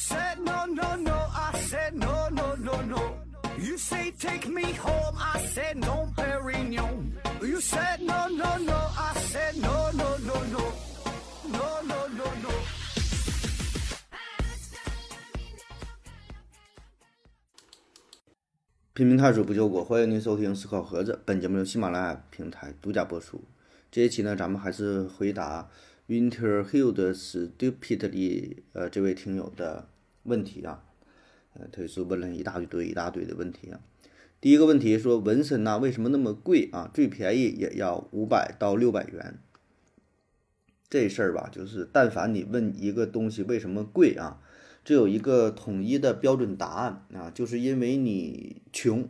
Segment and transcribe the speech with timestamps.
[0.00, 3.18] said no no no, I said no no no no.
[3.58, 7.12] You say take me home, I said no, Perignon.
[7.42, 10.72] You said no no no, I said no no no no,
[11.52, 12.50] no no no no.
[18.94, 21.20] 拼命探索不救国，欢迎您收听思考盒子。
[21.26, 23.44] 本节目由喜马拉雅平台独家播出。
[23.90, 25.68] 这一期呢，咱们还是回答
[26.10, 29.88] Winter Hill 的 Stupidly 呃这位听友的
[30.24, 30.82] 问题啊，
[31.54, 33.78] 呃，他也是问了一大堆一大堆的问题啊。
[34.40, 36.90] 第一个问题说纹身呐、为什么那么贵啊？
[36.92, 39.38] 最便宜也要五百到六百元。
[40.88, 44.42] 这事儿吧，就是但凡你问一个东西为什么贵啊，
[44.84, 49.08] 这有一个统一的标准答案啊，就是因为你穷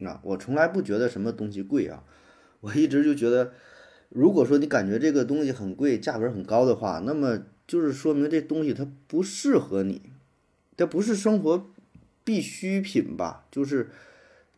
[0.00, 0.22] 啊。
[0.24, 2.04] 我从来不觉得什么东西贵啊，
[2.60, 3.52] 我一直就觉得，
[4.14, 10.02] 如果说你感觉这个东西很贵，价格很高的话，那么就是说明这东西它不适合你，
[10.76, 11.70] 它不是生活
[12.22, 13.46] 必需品吧？
[13.50, 13.90] 就是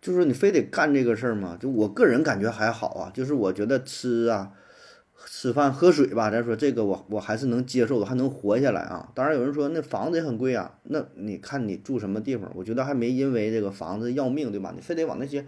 [0.01, 1.57] 就是你非得干这个事儿吗？
[1.61, 4.53] 就我个人感觉还好啊，就是我觉得吃啊。
[5.27, 9.11] 吃饭喝水吧，咱说这个我我还是能接受的，还能活下来啊。
[9.15, 12.51] 当然有人说那房子也很贵啊，那你看你住什么地方？
[12.55, 14.73] 我觉得还没因为这个房子要命，对吧？
[14.75, 15.47] 你非得往那些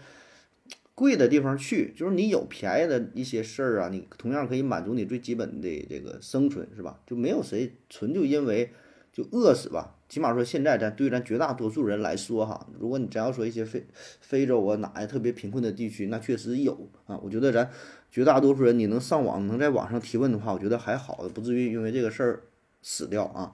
[0.96, 6.98] 贵的地方去，就是你有便宜的一些事儿啊，你同样可以满足你最基本的这个生存，是吧？
[7.06, 8.70] 就没有谁纯就因为
[9.12, 9.92] 就饿死吧。
[10.08, 13.84] 起码说现在咱对咱绝大多数人来说哈，如果你真要说一些非
[14.20, 17.20] 非洲啊哪呀特别贫困的地区，那确实有啊。
[17.22, 17.70] 我觉得咱
[18.10, 22.42] 绝大多数人你能上网能在网上提问的话，我觉得还好，不至于因为这个事儿
[22.80, 23.52] 死掉啊。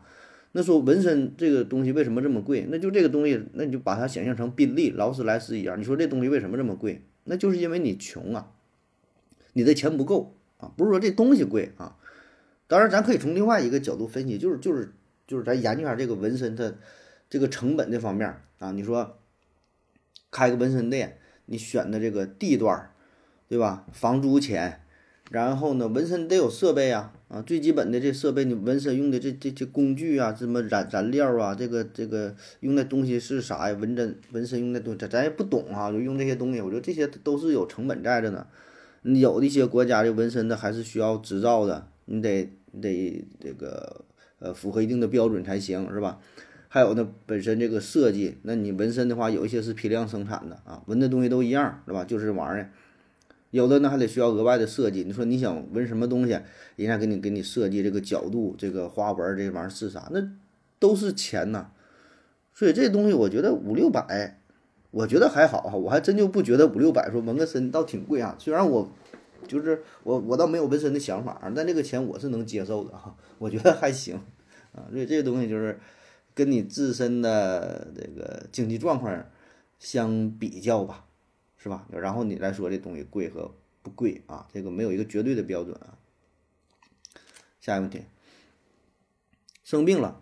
[0.53, 2.67] 那说纹身这个东西为什么这么贵？
[2.69, 5.81] 那就这个东西，那你就把它想象成宾利、劳斯莱斯一样。
[5.81, 7.03] 你说这东西为什么这么贵？
[7.25, 8.53] 那就是因为你穷啊，
[9.53, 11.97] 你的钱不够啊，不是说这东西贵啊。
[12.67, 14.95] 当然，咱可以从另外一个角度分析，就是就是
[15.27, 16.73] 就是咱研究下这个纹身它
[17.29, 18.73] 这个成本这方面啊。
[18.73, 19.19] 你说
[20.31, 22.91] 开个纹身店，你选的这个地段，
[23.49, 23.87] 对吧？
[23.93, 24.81] 房租钱，
[25.31, 33.79] 然后呢，纹身得有设备啊，啊，最基本的这设备，你纹身用的这这这工具啊，什么染染料啊，这个这个用的东西是啥呀？
[33.81, 38.47] 纹针纹身用的东西，咱咱也不懂啊，就用这些东西，我觉得这些都是有成本在的呢。
[39.01, 42.51] 你有的一些国家的纹身的还是需要执照的，你得
[42.83, 44.05] 得这个
[44.39, 46.19] 呃符合一定的标准才行，是吧？
[46.69, 52.05] 还有呢，本身这个设计，那你纹身的话，有一些是批量生产的啊，纹的东西都一样，是吧？
[52.05, 52.71] 就是这玩意儿。
[53.53, 55.05] 有的呢还得需要额外的设计。
[55.05, 56.33] 你说你想纹什么东西，
[56.77, 60.09] 人家给你给你设计这个角度、这个花纹这玩意儿是啥？
[60.11, 60.27] 那
[60.79, 61.71] 都是钱呐。
[62.55, 64.41] 所以这东西我觉得五六百，
[64.91, 68.35] 我觉得还好哈，我还真就不觉得五六百说纹个身倒挺贵啊。
[68.39, 68.91] 虽然我
[69.47, 74.17] 就是我我倒没有纹身的想法，但这个钱我是能接受的哈，我觉得还行
[74.73, 74.89] 啊。
[74.91, 75.79] 所以这个东西就是
[76.35, 79.25] 跟你自身的这个经济状况
[79.79, 81.05] 相比较吧。
[81.63, 81.87] 是吧？
[81.93, 85.97] 然后你来说这东西贵和不贵啊，这个没有一个绝对的标准啊。
[87.61, 88.03] 下一个问题，
[89.63, 90.21] 生病了，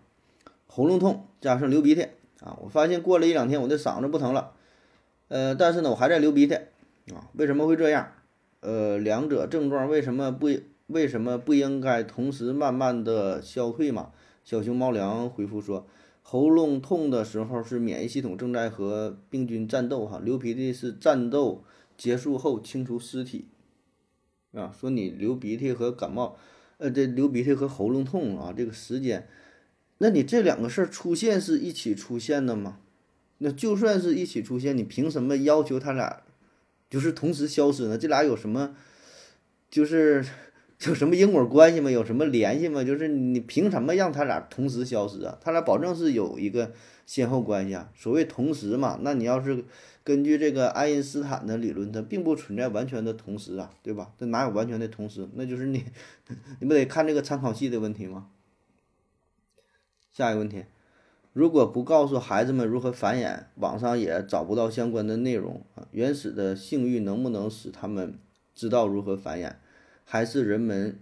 [0.66, 2.02] 喉咙痛加上流鼻涕
[2.40, 4.52] 啊，我发现过了一两天我的嗓子不疼了，
[5.28, 6.56] 呃，但是呢我还在流鼻涕
[7.14, 8.12] 啊，为什么会这样？
[8.60, 10.50] 呃，两者症状为什么不
[10.88, 14.10] 为什么不应该同时慢慢的消退嘛？
[14.44, 15.86] 小熊猫粮回复说。
[16.30, 21.64] 喉咙痛的时候是免疫系统正在和病菌战斗，哈，流鼻涕是战斗
[21.98, 23.46] 结束后清除尸体，
[24.52, 26.38] 啊，说你流鼻涕和感冒，
[26.78, 29.26] 呃，这流鼻涕和喉咙痛啊，这个时间，
[29.98, 32.78] 那你这两个事儿出现是一起出现的吗？
[33.38, 36.22] 那就算是一起出现，你凭什么要求他俩
[36.88, 37.98] 就是同时消失呢？
[37.98, 38.76] 这俩有什么，
[39.68, 40.24] 就是
[40.86, 41.90] 有什么因果关系吗？
[41.90, 42.82] 有什么联系吗？
[42.82, 45.38] 就是你凭什么让他俩同时消失啊？
[45.40, 46.72] 他俩保证是有一个
[47.04, 47.90] 先后关系啊。
[47.94, 49.64] 所谓同时嘛，那你要是
[50.02, 54.12] 根据这个爱因斯坦的理论，它并不存在完全的同时啊，对吧？
[54.16, 55.28] 这哪有完全的同时？
[55.34, 55.84] 那就是你，
[56.60, 58.28] 你不得看这个参考系的问题吗？
[60.10, 60.64] 下一个问题，
[61.34, 65.86] 如果不告诉孩子们如何繁衍，网上也找不到相关的内容啊。
[65.90, 68.18] 原始的性欲能不能使他们
[68.54, 69.56] 知道如何繁衍？
[70.12, 70.98] 还是人们，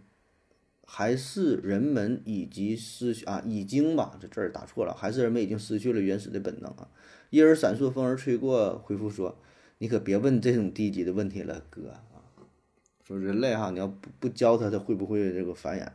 [0.84, 6.88] 还是人们以及失啊，已经吧，这字儿打错了，还是人们已经失去了原始的本能啊。
[7.30, 9.38] 一儿闪烁，风儿吹过，回复说
[9.80, 12.04] ：“你可别问这种低级的问题了，哥啊。”
[13.02, 15.88] 说人类哈，你要不不教他，他会不会这个繁衍？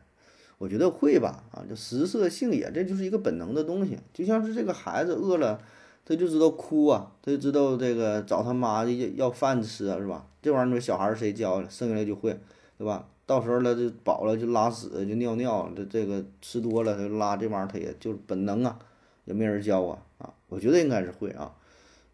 [0.58, 5.62] 我觉得会吧，啊，就食色性也，这就是一个本能的东西，就像是这个孩子饿了，
[6.04, 10.28] 他就知道哭啊，他就知道这个找他妈要要饭吃啊，是吧？
[10.42, 12.40] 这玩意儿说小孩谁教的，生下来就会。
[12.84, 13.08] 对吧？
[13.26, 18.78] 到时候了就饱了就拉屎就尿尿，这这个吃多了他拉这玩意儿，他也就是本能啊，
[19.24, 21.56] 也没人教啊啊，我觉得应该是会啊，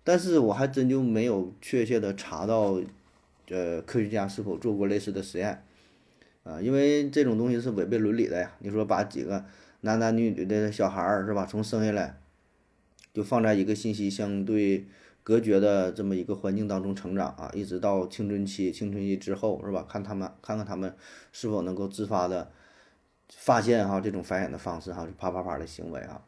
[0.04, 2.80] 但是我还真就没有确切的查到，
[3.50, 5.64] 呃，科学家是否做过类似的实验
[6.44, 8.52] 啊，因为这种东西是违背伦理的呀。
[8.60, 9.44] 你说把几个
[9.82, 12.20] 男男女女的小孩儿是吧，从生下来
[13.12, 14.86] 就放在一个信息相对。
[15.30, 19.86] 隔绝的这么一个环境当中成长啊，一直到青春期，青春期之后是吧？
[19.88, 20.92] 看他们，看看他们
[21.32, 22.50] 是否能够自发的
[23.28, 26.24] 发现哈这种繁衍的方式哈，啪啪啪的行为啊。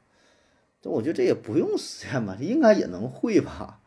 [0.83, 3.79] 这我觉得这也不用实验吧，这应该也能会吧？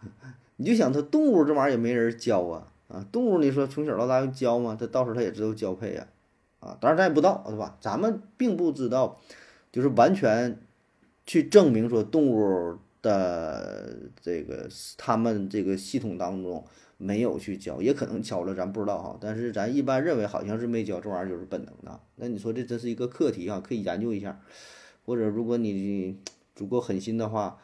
[0.56, 4.76] 你就想它动物这玩意儿也没人教啊啊，动物你说从小到大用教吗？
[4.76, 6.08] 它到时候它也知道交配呀
[6.58, 7.76] 啊，当然咱也不知道对吧？
[7.80, 9.20] 咱们并不知道，
[9.70, 10.58] 就是完全
[11.24, 12.78] 去证明说动物。
[13.04, 14.66] 的这个
[14.96, 16.64] 他们这个系统当中
[16.96, 19.18] 没有去教，也可能教了，咱不知道哈。
[19.20, 22.00] 但是咱一般认为好像是没教，这玩意儿就是本能的。
[22.16, 24.40] 那你说这真是一个课题啊，可以研究一下。
[25.04, 26.18] 或者如果你
[26.56, 27.58] 足够狠心的话，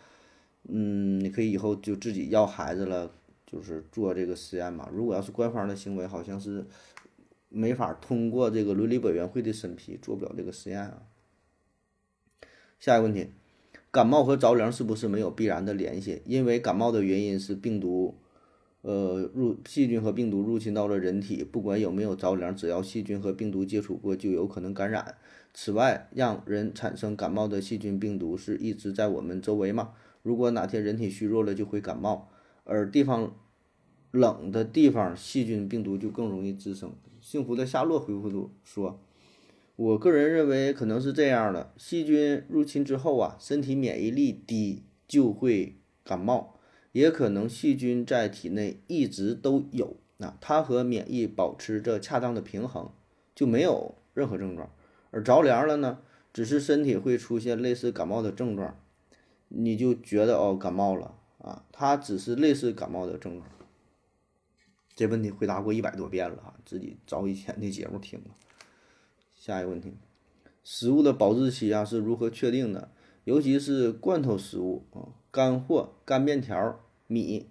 [0.68, 3.10] 嗯，你可以以后就自己要孩子了，
[3.46, 4.90] 就是做这个实验嘛。
[4.92, 6.66] 如果要是官方的行为，好像是
[7.48, 11.02] 没法通过这个伦理委员会的审批，做不了这个实验啊。
[12.78, 13.30] 下一个问题。
[13.92, 16.22] 感冒和着凉是不是没有必然的联系？
[16.24, 18.14] 因为感冒的原因是病毒，
[18.82, 25.16] 呃，入细菌和病毒入侵到了人体，不管有没有着凉，只要细菌和病毒接触过，就有可能感染。
[25.52, 29.90] 此外，让人产生感冒的细菌、病毒是一直在我们周围吗？
[30.22, 32.28] 如果哪天人体虚弱了，就会感冒，
[32.62, 33.34] 而地方
[34.12, 36.92] 冷的地方，细菌、病毒就更容易滋生。
[37.20, 39.00] 幸福的夏洛回复度说。
[39.80, 46.58] 我个人认为可能是这样的：细菌入侵之后啊，身体免疫力低就会感冒；
[46.92, 52.92] 也可能细菌在体内一直都有，那它和免疫保持着恰当的平衡，
[53.34, 54.70] 就没有任何症状。
[55.12, 56.00] 而着凉了呢，
[56.30, 58.78] 只是身体会出现类似感冒的症状，
[59.48, 63.48] 你就觉得哦感冒了啊，它只是类似感冒的症状。
[64.94, 68.26] 这问题回答过一百多遍了啊，自己找以前的节目听了。
[69.40, 69.94] 下一个问题，
[70.62, 72.90] 食物的保质期啊是如何确定的？
[73.24, 77.46] 尤其是罐头食物啊、干货、干面条、米、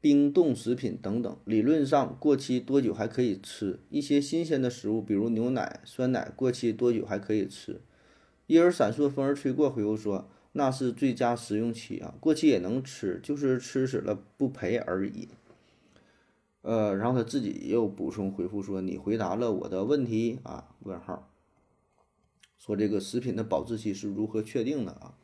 [0.00, 3.80] 冰冻食品等等，理论上过期多久还可以吃？
[3.90, 7.80] 一些新鲜的食物，比如牛奶、酸奶，过期多久还可以吃？
[8.46, 15.28] 一而闪烁，风儿吹过，回复说那是最佳食用期啊，过期也能吃，就是吃死了不赔而已。
[16.62, 21.30] 呃，然后他自己又补充回复说：“你回答了我的问题啊。”问号。
[22.58, 25.14] 说这个食品的保质期是如何确定的啊？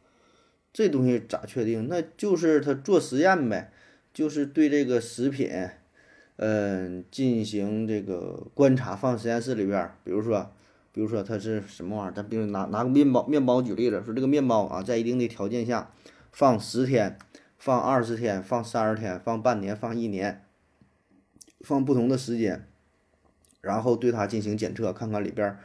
[0.72, 1.88] 这东西咋确定？
[1.88, 3.72] 那就是他做实验呗，
[4.14, 5.50] 就是对这个食品，
[6.36, 10.50] 嗯，进行这个观察，放实验室里边，比如说，
[10.92, 12.12] 比如说它是什么玩意儿？
[12.12, 15.90] 咱比如拿拿个面包，面包举例子，说这个面包啊，在一定的条件下
[16.32, 17.18] 放十天，
[17.58, 20.44] 放二十天，放三十天，放半年，放一年。
[21.64, 22.68] 放不同的时间，
[23.62, 25.56] 然后对它进行检测，看看里边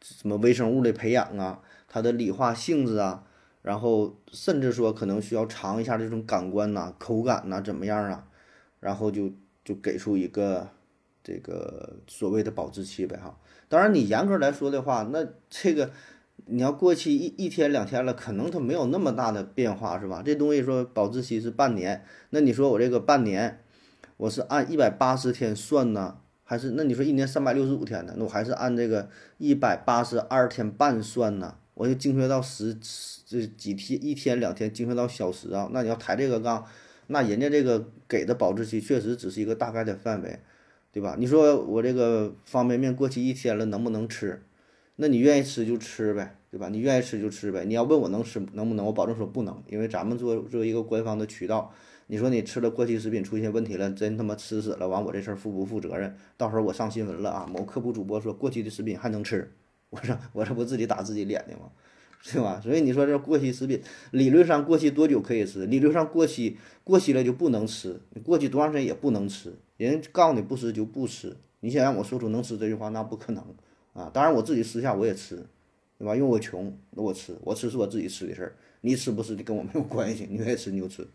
[0.00, 3.24] 什么微生物的培养啊，它的理化性质啊，
[3.60, 8.28] 然后甚至说可能需要尝一下这种感官呐，口感呐怎么样啊，
[8.78, 9.32] 然后就
[9.64, 10.68] 就给出一个
[11.24, 13.36] 这个所谓的保质期呗哈。
[13.68, 15.90] 当然你严格来说的话，那这个
[16.46, 20.22] 你要过期一一天两天了，可能它没有那么大的变化是吧？
[20.24, 23.60] 这东西说保质期是半年，那你说我这个半年。
[24.20, 28.12] 我是按一百八十天算呢，还是那你说一年三百六十五天呢？
[28.18, 29.08] 那我还是按这个
[29.38, 31.56] 一百八十二天半算呢？
[31.72, 32.76] 我就精确到十
[33.24, 35.70] 这几天一天两天精确到小时啊？
[35.72, 36.66] 那你要抬这个杠，
[37.06, 40.38] 那人家这个给的保质期确实只是一个大概的范围，
[40.92, 41.16] 对吧？
[41.18, 44.42] 你说我这个方便面过期一天了能不能吃？
[44.96, 46.68] 那你愿意吃就吃呗，对吧？
[46.68, 47.64] 你愿意吃就吃呗。
[47.64, 48.84] 你要问我能吃能不能？
[48.84, 51.72] 我保证说不能，因为咱们做作为一个官方的渠道。
[52.10, 56.12] 你说你吃了过期食品出现问题了，真他妈吃死了，完我这事儿负不负责任？
[56.36, 57.48] 到时候我上新闻了啊！
[57.48, 59.48] 某科普主播说过期的食品还能吃，
[59.90, 61.70] 我说我这不自己打自己脸的吗？
[62.26, 62.60] 对吧？
[62.60, 65.66] 所以你说这过期食品理论上过期多久可以吃？
[65.66, 69.54] 理论上过期过期了就不能吃，你过期多长时间也不能吃。
[69.76, 73.44] 人告诉你不吃就不吃，你想让我说出能吃这句话，那不可能
[73.92, 74.10] 啊！
[74.12, 75.46] 当然我自己私下我也吃，
[75.96, 76.16] 对吧？
[76.16, 81.06] 因为我穷，那我吃，我吃是我自己吃的事儿，你吃不吃的跟我没有关系，你愿意吃你就吃。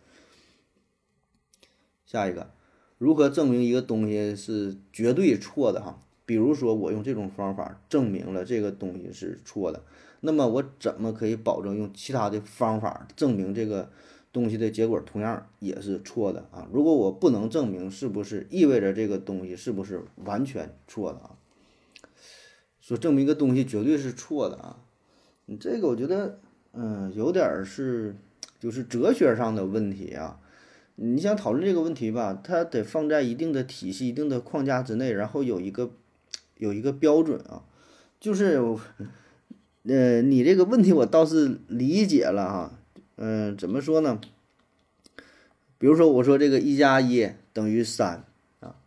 [2.15, 2.50] 下一个，
[2.98, 6.00] 如何证明一个东西是绝对错的哈？
[6.25, 9.84] 比如说我用这种方法证明了这个东西是错的，
[10.22, 13.89] 那么我怎么可以保证用其他的方法证明这个
[14.31, 16.65] 东西的结果同样也是错的啊？
[16.72, 21.36] 如果我不能证明，是不是意味着这个东西是不是完全错的啊？
[22.79, 24.77] 说证明一个东西绝对是错的啊？
[25.48, 26.39] 你这个我觉得，
[26.72, 28.15] 嗯，有点是
[28.57, 30.39] 就是哲学上的问题啊。
[30.95, 35.91] 你想讨论这个问题吧，它得放在一定的体系、一定的框架之内，然后有一个
[36.57, 37.63] 有一个标准啊。
[38.19, 38.59] 就是，
[39.83, 42.79] 呃，你这个问题我倒是理解了哈。
[43.17, 44.19] 嗯，怎么说呢？
[45.77, 48.25] 比如说，我说这个一加一等于三
[48.61, 48.77] 啊，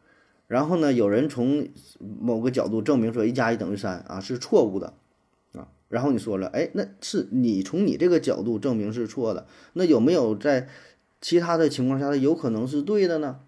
[0.46, 1.68] 然后呢，有人从
[2.00, 4.94] 某个角度证明说一加一等于三啊是错误的
[5.52, 10.68] 啊，然后你说了，哎，那是你从你这个角度证明是错的，那有没有在
[11.20, 13.40] 其他的情况下，它有可能是对的呢？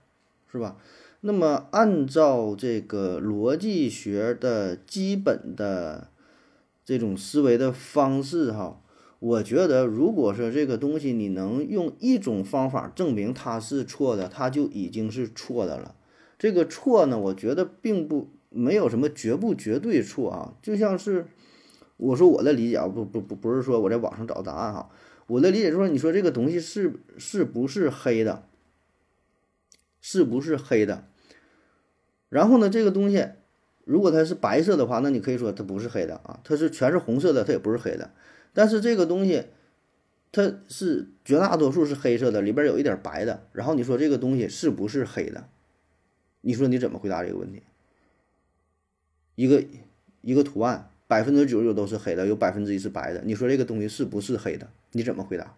[0.51, 0.77] 是吧？
[1.21, 6.09] 那么按照这个逻辑学的基本的
[6.85, 8.81] 这种思维的方式哈。
[9.19, 15.95] 我觉得，如果说这个东西你能用一种方法证明它是错的，它就已经是错的了。
[16.39, 20.55] 这个错呢，我觉得并不没有什么绝不绝对错啊。
[20.63, 21.27] 就像是
[21.99, 24.89] 我说我的理解啊，不不不不是说我在网上找答案哈。
[25.31, 28.49] 我的理解就是说，你说这个东西是是不是黑的，
[30.01, 31.07] 是不是黑的？
[32.29, 33.29] 然后呢，这个东西
[33.85, 36.41] 如果它是白色的话，那你可以说它不是黑的啊。
[36.43, 38.11] 它是全是红色的，它也不是黑的。
[38.53, 39.45] 但是这个东西，
[40.33, 43.47] 它是绝大多数是黑色的，里边有一点白的。
[43.53, 45.49] 然后你说这个东西是不是黑的？
[46.41, 47.63] 你说你怎么回答这个问题？
[49.37, 49.63] 一个
[50.23, 53.23] 一个图案百分之九十九都是黑的，有百分之一是白的。
[53.25, 54.69] 你说这个东西是不是黑的？
[54.93, 55.57] 你怎么回答？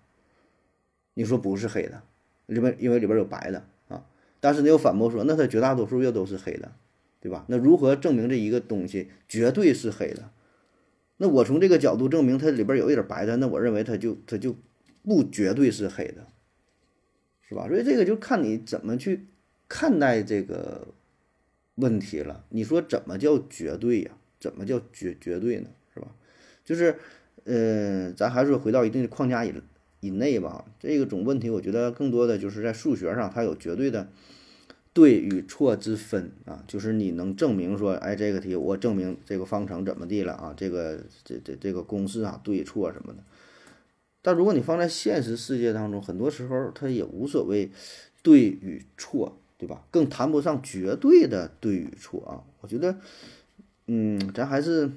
[1.15, 2.03] 你说不是黑的，
[2.47, 4.07] 里边因为里边有白的啊。
[4.41, 6.73] 但是你又反驳说，那它绝大多数又都是黑的，
[7.21, 7.45] 对吧？
[7.49, 10.31] 那如何证明这一个东西绝对是黑的？
[11.19, 14.57] 那我从这个角度证明它里边有一点白的，那我认为它就它就
[15.03, 16.27] 不绝对是黑的，
[17.43, 17.69] 是吧？
[17.69, 19.27] 所以这个就看你怎么去
[19.69, 20.89] 看待这个
[21.77, 22.45] 问题了。
[22.49, 24.13] 你说怎么叫绝对呀？
[24.41, 25.69] 怎么叫绝绝对呢？
[25.95, 26.09] 是吧？
[26.65, 26.99] 就是，
[27.45, 29.53] 呃，咱还是回到一定的框架以
[30.01, 30.65] 以内吧。
[30.81, 34.09] 这个种问题，我觉得更多的就是在数学上，它有绝对的。
[34.95, 40.53] 对与错之分啊，就是你能证明说，哎，这个题我证明这个方程怎么地了啊？
[40.55, 43.21] 这个这这这个公式啊，对错什么的。
[44.21, 47.71] 但如果你放在现实世界当中，很多时候它也无所谓
[48.23, 49.83] 对与错，对吧？
[49.91, 52.45] 更谈不上绝对的对与错啊。
[52.61, 52.95] 我觉得，
[53.87, 54.91] 嗯，咱还是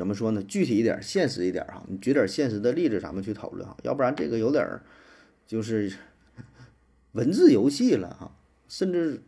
[0.00, 0.42] 怎么说呢？
[0.42, 1.84] 具体一点，现实一点哈。
[1.86, 3.76] 你举点现实的例子，咱们去讨论哈。
[3.82, 4.82] 要不然这个有点儿
[5.46, 5.92] 就是
[7.12, 8.34] 文字游戏了哈。
[8.66, 9.22] 甚至，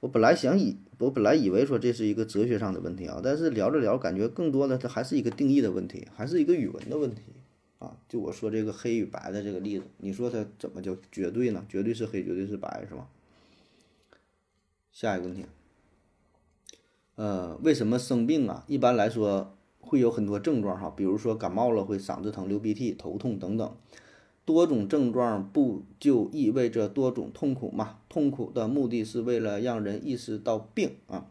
[0.00, 7.20] 我本来想以我本来以为说这是一个哲学上的问题啊，但是聊着聊，感觉更多的它还是一个定义的问题，还是一个语文的问题
[7.78, 7.98] 啊。
[8.08, 11.62] 就我说这个黑与白的这个例子，你说它怎么叫绝对呢？
[11.68, 13.06] 绝对是黑，绝对是白，是吗？
[14.92, 15.44] 下一个问题，
[17.16, 18.64] 呃，为什么生病啊？
[18.66, 23.76] 一般来说会有很多症状哈，比如说感冒了会嗓子疼、流鼻涕、头痛等等。
[24.44, 27.98] 多种症状不就意味着多种痛苦吗？
[28.08, 31.26] 痛苦的目的是为了让人意识到病啊，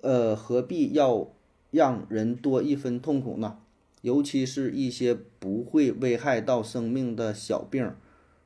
[0.00, 1.28] 呃，何必要
[1.70, 3.58] 让人多一分痛苦呢？
[4.00, 7.92] 尤其是一些不会危害到生命的小病，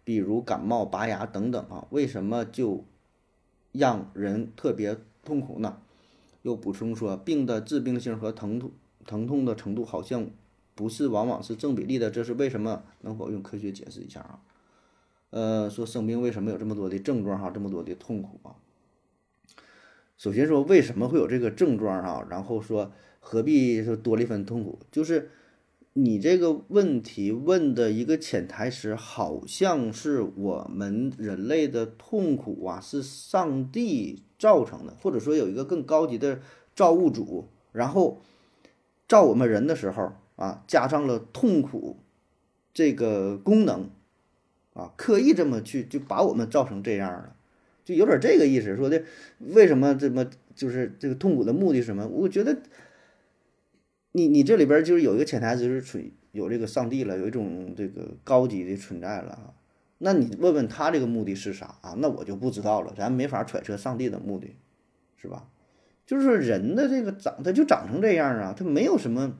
[0.02, 2.84] 比如感冒、拔牙等等啊，为什么就
[3.72, 5.78] 让人特别痛苦呢？
[6.42, 8.70] 又补充说，病的致病性和疼痛
[9.06, 10.26] 疼痛的程度好像。
[10.78, 12.82] 不是，往往是正比例的，这是为什么？
[13.00, 14.40] 能否用科学解释一下啊？
[15.30, 18.60] 呃，说生病为什么有这么多的症状哈，这么多的痛苦啊？
[20.18, 24.78] 首先说为什么会有这个症状哈，然后说何必说多了一分痛苦？
[24.92, 25.30] 就是
[25.94, 36.42] 你这个问题问的一个潜台词，好像是我们人类的痛苦啊是上帝造成的，或者说有一个更高级的
[36.74, 38.20] 造物主，然后
[39.08, 40.12] 造我们人的时候。
[40.36, 41.96] 啊，加上了痛苦
[42.74, 43.88] 这个功能，
[44.74, 47.34] 啊，刻意这么去就把我们造成这样了，
[47.86, 48.76] 就有点这个意思。
[48.76, 49.02] 说的
[49.38, 52.06] 为什么这么就是这个痛苦的目的是什么？
[52.06, 52.58] 我觉得
[54.12, 59.54] 你你这里边就是有一个潜台词是存有这个上帝了，有一种这个高级的存在了。
[59.96, 61.94] 那你问问他这个目的是啥啊？
[61.96, 64.54] 那我就不知道了，咱没法揣测上帝的目的，
[65.16, 65.48] 是吧？
[66.06, 69.36] 就是人的这个长，他就长成这样啊，他没有什么。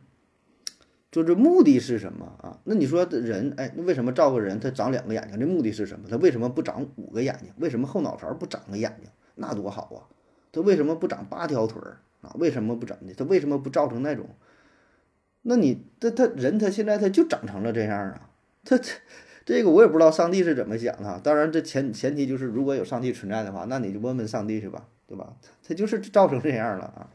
[1.12, 2.58] 就是目的是什么啊？
[2.64, 5.40] 那你说人，哎，那为什么造个人他长两个眼睛？
[5.40, 6.06] 这目的是什么？
[6.11, 7.50] 他为什么不长五个眼睛？
[7.56, 9.08] 为什么后脑勺不长个眼睛？
[9.37, 10.12] 那多好啊！
[10.52, 12.35] 他为什么不长八条腿儿啊？
[12.38, 13.14] 为什么不长的？
[13.14, 14.28] 他为什么不造成那种？
[15.42, 18.28] 那你他他人他现在他就长成了这样啊？
[18.64, 18.92] 他这
[19.46, 21.18] 这个我也不知道上帝是怎么想的。
[21.25, 25.36] 当然，这前前提就是如果有上帝存在的话，那你就问问上帝去吧，对吧？
[25.66, 27.10] 他就是造成这样了啊。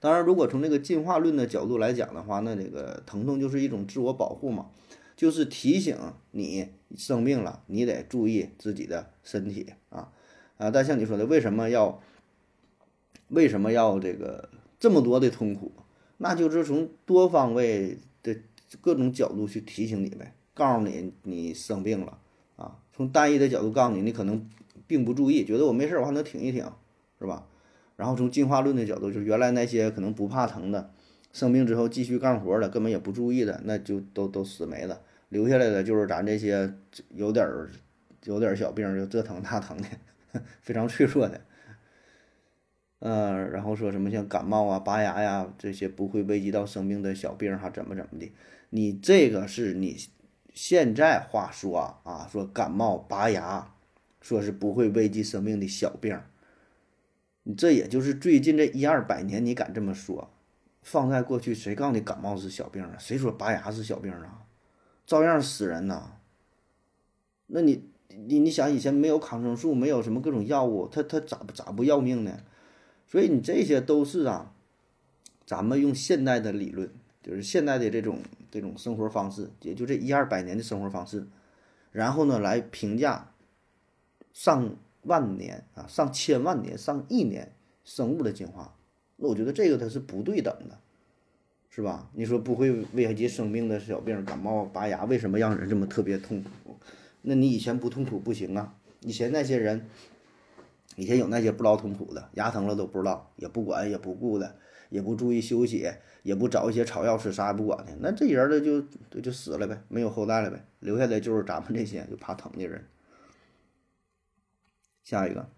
[0.00, 4.70] 当然，如果从这个进化论的角度来讲的话，那这个疼痛就是一种自我保护嘛。
[5.16, 5.98] 就是提醒
[6.30, 10.12] 你生病了，你得注意自己的身体啊
[10.58, 10.70] 啊！
[10.70, 12.00] 但像你说的，为什么要
[13.26, 15.72] 为什么要这个这么多的痛苦？
[16.18, 18.36] 那就是从多方位的
[18.80, 22.20] 各种角度去提醒你呗，告诉你你生病了
[22.54, 22.78] 啊。
[22.92, 24.48] 从单一的角度告诉你，你可能
[24.88, 26.64] 并不注意，觉得我没事，我还能挺一挺，
[27.20, 27.46] 是吧？
[27.94, 30.90] 然后从进化论的角度，就是原来那些可能不怕疼的，
[31.32, 35.00] 生病之后继续干活的，根本也不注意的，那就都都死没了。
[35.28, 36.74] 留下来的就是咱这些
[37.10, 37.70] 有点儿
[38.24, 39.88] 有点小病，就这疼那疼的，
[40.62, 41.40] 非常脆弱的。
[43.00, 48.32] 呃，然后说什么像感冒啊、拔牙呀这些不会危及到生命的小病哈，怎么怎么的？
[48.70, 49.96] 你这个是你
[50.52, 53.74] 现在话说啊，说感冒拔牙，
[54.28, 56.20] 说是不会危及生命的小病。
[57.44, 60.28] 你这也就是最近这一二百年，你敢这么说？
[60.82, 62.96] 放在过去，谁告诉你感冒是小病啊？
[62.98, 64.44] 谁说拔牙是小病啊？
[65.06, 66.18] 照样死人呐！
[67.46, 72.40] 那你你你想，以前没有抗生素，没有什么各种药物，他他咋咋不要命呢？
[73.06, 74.52] 所以你这些都是啊，
[75.46, 76.90] 咱们用现代的理论，
[77.22, 78.18] 就是现代的这种
[78.50, 81.26] 这种生活方式，也就这一二百年的生活方式，
[81.92, 83.32] 然后呢来评价
[84.38, 84.76] 上。
[85.02, 88.76] 万年啊，上千万年、上亿年生物的进化，
[89.16, 90.76] 那我觉得这个它是不对等的，
[91.70, 92.10] 是吧？
[92.12, 96.76] 你说不会危害及生命的小病，感冒、拔牙，为什么让人这么特别痛苦？
[97.22, 98.74] 那你以前不痛苦不行啊！
[99.00, 99.86] 以前那些人，
[100.96, 104.56] 以前有那些不劳痛苦的，牙疼了都不知道，也不管也不顾的，
[104.90, 105.90] 也不注意休息，
[106.22, 112.84] 也不找一些草药吃，啥也不管的，那这人呢就就就死了呗，没有后代了呗，留下来就是咱们这些就怕疼的人。
[115.08, 115.48] 下一个，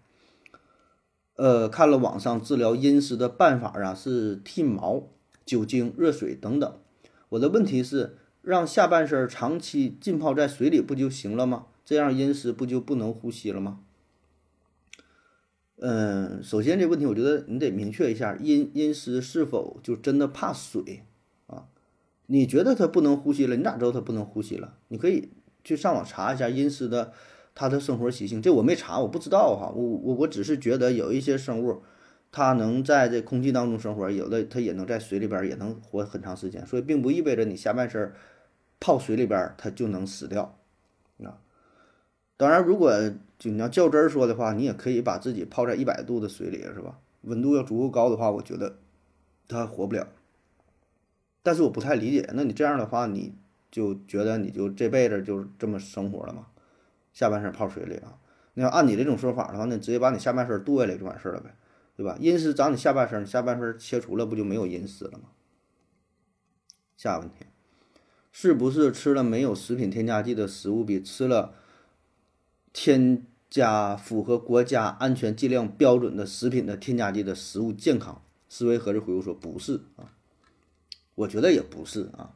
[1.35, 5.09] 呃，看了网上治疗阴湿的办法啊，是剃毛、
[5.45, 6.79] 酒精、热水等等。
[7.27, 11.65] 我的问题是，让下半身长期浸泡在水里不就行了吗？
[11.83, 13.81] 这样阴湿不就不能呼吸了吗？
[15.79, 21.03] 嗯，首先这问题，我觉得你得明确一下，阴阴湿是否就真的怕水
[21.47, 21.65] 啊？
[22.27, 24.77] 你觉得他不能呼吸了，你咋知道他不能呼吸了？
[24.87, 25.27] 你可以
[25.61, 27.11] 去上网查一下阴湿的。
[27.61, 29.71] 它的生活习性，这我没查，我不知道哈。
[29.75, 31.83] 我我我只是觉得有一些生物，
[32.31, 38.11] 它能在这空气当中生活，有的它也能在水里边也能活很长时间，所以并不意味着你下半身
[38.79, 40.57] 泡水里边它就能死掉
[41.23, 41.37] 啊。
[42.35, 42.91] 当然，如果
[43.37, 46.97] 就你要较真儿说的话，你也可以把自己泡在一百度的水里，是吧？
[47.21, 48.77] 温度要足够高的话，我觉得
[49.47, 50.07] 它活不了。
[51.43, 53.35] 但是我不太理解，那你这样的话，你
[53.69, 56.47] 就觉得你就这辈子就这么生活了吗？
[57.13, 58.17] 下半身泡水里啊！
[58.53, 61.55] 那要按你这种说法的话，那直接把你下半身剁下来就完事了呗，
[61.95, 62.17] 对吧？
[62.19, 65.29] 阴湿长你下半身，下半身切除了，不就没有阴湿了吗？
[66.97, 67.45] 下问题，
[68.31, 71.53] 是不是吃了没有食品添加剂的食物，比吃了
[72.73, 78.21] 添加符合国家安全剂量标准的食品的添加剂的食物健康？
[78.49, 80.13] 思维盒子回复说不是啊，
[81.15, 82.35] 我觉得也不是啊。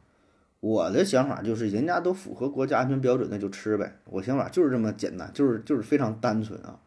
[0.60, 3.98] 我的想法就是，人家都符合国家安全标准，那就吃呗。
[4.06, 6.80] 我想法就是这么简单，就是就是非常单纯啊。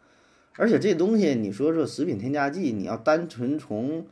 [0.58, 4.06] 而且这东西，你说说食品添加剂，你要单纯从，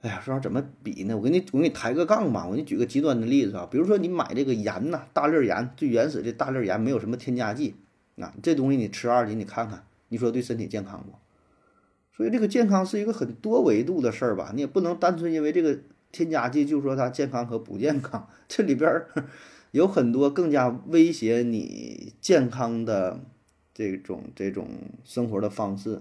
[0.00, 1.16] 哎呀，说怎么比呢？
[1.16, 2.46] 我给你我给你抬个杠吧。
[2.46, 7.74] 我给你举个极端的例子啊，比如说你买这个盐呐，大粒盐，最原始的大粒盐，没有什么添加剂
[8.16, 11.12] 啊，这东西你吃二斤，你看看，你说对身体健康不？
[12.16, 15.80] 所以这个健康是一个很多维度的事儿吧，你也不能单纯因为这个。
[16.10, 19.04] 添加剂就说它健康和不健康，这里边
[19.72, 23.20] 有很多更加威胁你健康的
[23.74, 24.68] 这种这种
[25.04, 26.00] 生活的方式，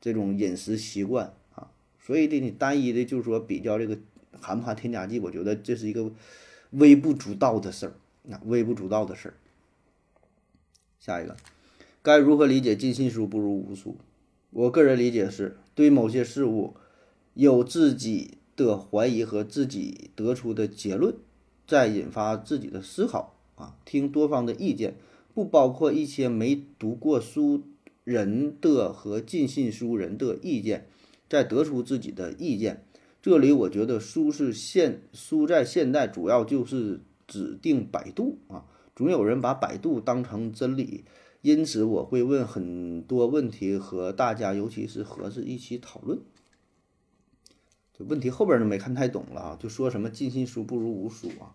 [0.00, 3.98] 这种饮食习惯啊，所以的你单一的就是说比较这个
[4.40, 6.12] 含不含添加剂，我觉得这是一个
[6.70, 9.34] 微不足道的事儿，那微不足道的事儿。
[11.00, 11.34] 下一个，
[12.02, 13.96] 该如何理解“尽信书不如无书”？
[14.50, 16.76] 我个人理解是对某些事物
[17.32, 18.37] 有自己。
[18.58, 21.14] 的怀疑和自己得出的结论，
[21.68, 24.96] 再引发自己的思考啊，听多方的意见，
[25.32, 27.62] 不包括一些没读过书
[28.02, 30.88] 人的和尽信书人的意见，
[31.28, 32.84] 再得出自己的意见。
[33.22, 38.64] 这里我觉得书是现书在现代主要就是指定百度啊，
[38.96, 41.04] 总有人把百度当成真理，
[41.42, 46.18] 因此我会问很多问题和大家，尤其是盒子一起讨论。
[47.98, 51.54] 问题后边就没看太懂了啊，就说什么尽信书不如无书啊，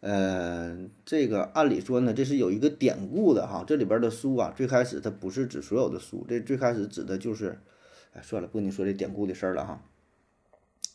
[0.00, 7.58] 呃，这个按理说呢，这是有一个典故的哈，这里边的书啊，最开始它不是指所有的书，这最开始指的就是，
[8.12, 9.82] 哎，算了，不跟你说这典故的事儿了哈，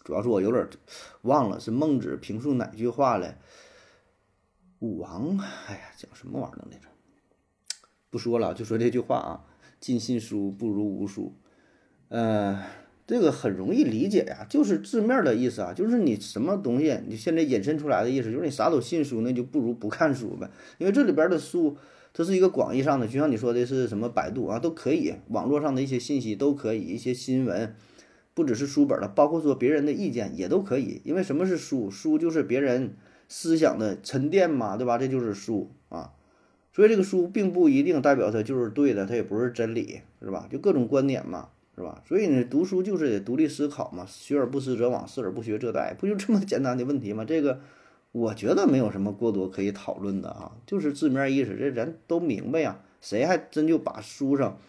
[0.03, 0.67] 主要是我有点
[1.21, 3.37] 忘了是孟子评述哪句话了，
[4.79, 6.87] 武王，哎呀，讲什么玩意儿来着？
[8.09, 9.45] 不说了，就说这句话啊，
[9.79, 11.33] 尽信书不如无书。
[12.09, 12.63] 呃，
[13.05, 20.49] 这个很容易理解呀，就是字面的意思啊，就是你什么东西，你现在引申出来的意思，就是你啥都信书，那就不如不看书呗。
[20.77, 21.75] 因为这里边的书，
[22.13, 27.75] 它是一个广义上的，就像你说的是什么百度啊，都可以，网络上的一些信息都可以，一些新闻，
[28.33, 31.01] 不只是书本了，包括说别人的意见也都可以。
[31.03, 31.91] 因为什么是书？
[31.91, 32.95] 书就是别人
[33.27, 34.97] 思想的沉淀嘛，对吧？
[34.97, 36.13] 这就是书啊。
[36.71, 40.47] 所以这个书并不一定代表它就是对的，它也不是真理，是吧？
[40.49, 41.49] 就各种观点嘛。
[41.75, 42.03] 是吧？
[42.07, 44.05] 所以呢，读书就是得独立思考嘛。
[44.07, 47.25] 学而不思则罔，思而不学则殆，不就这么简单的问题吗？
[47.25, 47.59] 这个
[48.11, 52.79] 我觉得没有什么过多可以讨论的啊，就是字面意思，这人都明白呀。
[53.01, 54.59] 谁还真就把书上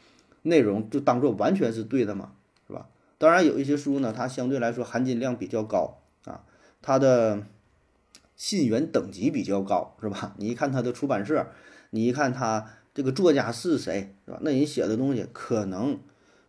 [0.43, 2.33] 内容就当做完全是对的嘛？
[2.67, 2.89] 是吧？
[3.19, 6.41] 当然有一些书呢，它相对来说含金量比较高啊，
[6.81, 7.43] 它的
[8.35, 10.35] 信源等级比较高，是吧？
[10.39, 11.49] 你一看它的出版社，
[11.91, 14.39] 你一看它这个作家是谁，是吧？
[14.41, 15.99] 那人写的东西可能。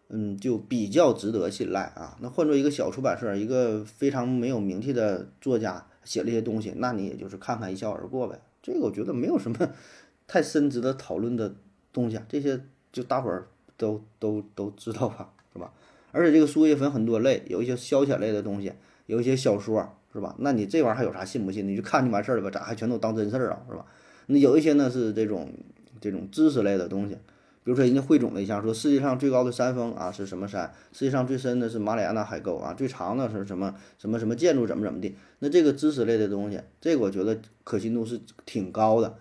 [0.10, 2.18] 嗯，就比较值得信赖啊。
[2.22, 8.40] 那换做一个小出版社，一个非常没有名气的作家写了一些东西，那你也就是看看一笑而过呗。
[8.62, 9.58] 这个我觉得没有什么
[10.28, 11.56] 太深值得讨论的
[11.92, 12.26] 东西啊。
[12.30, 15.74] 这些就大伙儿都都都知道吧，是吧？
[16.12, 18.72] 而且这个书也分很多类，有一些消遣类的东西，
[19.08, 20.36] 有一些小说，是吧？
[20.40, 21.68] 那你这玩意儿还有啥信不信？
[21.68, 22.50] 你就看就完事儿了吧？
[22.50, 23.66] 咋还全都当真事儿啊？
[23.70, 23.86] 是吧？
[24.28, 25.52] 那有一些呢是这种
[26.00, 27.18] 这种知识类的东西。
[27.66, 30.72] 比如说，人家汇总了一下，说世界上最高的山峰啊是什么山？
[30.94, 35.12] 世界上最深的是马里亚纳海沟啊，最长的是什么什么什么建筑怎么怎么的？
[35.40, 39.16] 那这个知识类的东西，这个我觉得可信度是挺高的，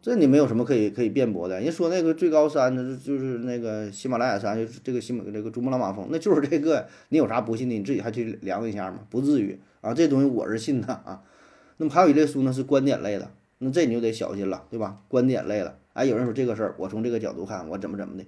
[0.00, 1.60] 这你没有什么可以可以辩驳的。
[1.60, 7.74] 人说那个最高山，呢就是那个喜马拉雅山，就是这个喜马这个珠穆朗玛峰，那就是这个，你有啥不信的？
[7.74, 9.00] 你自己还去量一下吗？
[9.10, 11.24] 不至于啊，这东西我是信的啊。
[11.78, 15.00] 那么还有一类书呢，是观点类的，那这你就得小心了，对吧？
[15.08, 15.79] 观点类的。
[16.00, 18.24] 哎，有人说这个事儿，我从这个角度看，我怎么怎么的，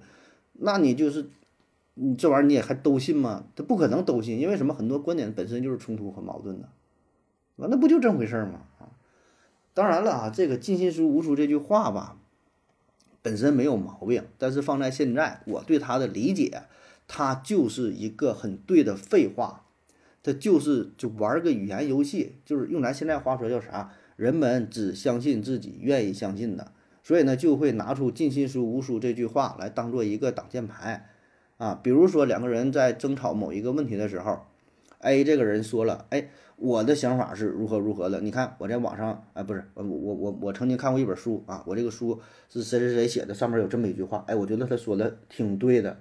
[0.53, 1.25] 那你就是，
[1.95, 3.45] 你这玩意儿你也还都信吗？
[3.55, 4.75] 他不可能都信，因为什么？
[4.75, 6.69] 很多观点本身就是冲突和矛盾的，
[7.55, 8.59] 完那不就这么回事儿吗？
[8.77, 8.93] 啊，
[9.73, 12.19] 当然了啊，这个“尽信书无书”这句话吧，
[13.23, 16.61] 本身没有毛病，但是放在现在，我对他的理解，
[17.07, 19.65] 他就是一个很对的废话，
[20.21, 23.91] 他就是就玩个语言游戏，就是用咱现在话说叫啥？
[24.15, 26.71] 人们只相信自己愿意相信的。
[27.03, 31.09] 所以呢，就会拿出“尽信书无书”这句话来当做一个挡箭牌，
[31.57, 34.39] 啊，比如说两个人在争吵某一个问题的时候
[34.99, 45.99] ，A 这个人说了，哎，我的想法是如何如何的，你看我在网上，哎，不是，我我我我曾经看过一本书啊，我这个书是谁谁谁写的，上面有这么一句话，哎，我觉得他说的挺对的，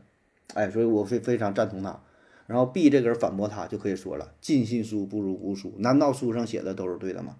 [0.54, 2.00] 哎，所以我非非常赞同他。
[2.46, 7.36] 然后 B 这个人反驳他，就可以说了，“尽信书不如无书”，难道书上写的都是对的吗？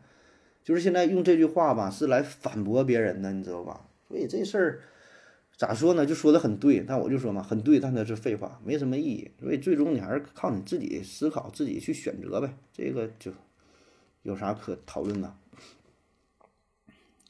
[0.64, 3.88] 就是现在用这句话吧，是来反驳别人的，你知道吧？
[4.09, 4.81] 所以这事儿
[5.57, 6.07] 咋说呢？
[6.07, 9.31] 就说的很对，但我就说嘛，很对，但它是废话，没什么意义。
[9.40, 12.55] 所以最终你还是靠你自己思考，自己去选择呗。
[12.72, 13.33] 这个就
[14.22, 15.35] 有啥可讨论的？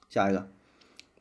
[0.09, 0.49] 下一个，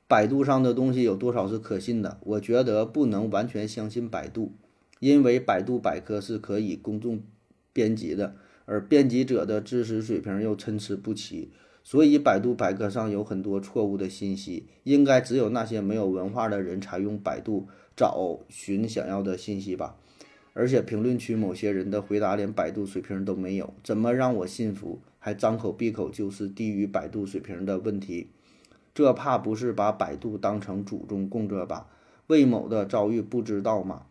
[0.07, 2.19] 百度上的东西有多少是可信的？
[2.23, 4.53] 我觉得不能完全相信百度，
[4.99, 7.23] 因为百度百科是可以公众
[7.71, 11.51] 编辑的，而编辑者的知识水平又参差不齐。
[11.83, 19.97] 所以，百度百科上有很多错误的信息，应该只有那些没有文化的人才用百度找寻想要的信息吧。
[20.53, 24.99] 而且，评论区某些人的回答连百度水平都没有，怎么让我信服？
[25.17, 28.27] 还张口闭口就是低于百度水平的问题，
[28.93, 31.87] 这怕不是把百度当成祖宗供着吧？
[32.27, 34.03] 魏某的遭遇不知道吗？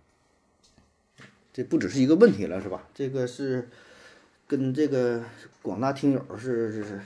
[1.53, 2.89] 这不只是一个问题了，是吧？
[2.95, 3.69] 这个是
[4.47, 5.23] 跟这个
[5.63, 7.01] 广大听友是是是。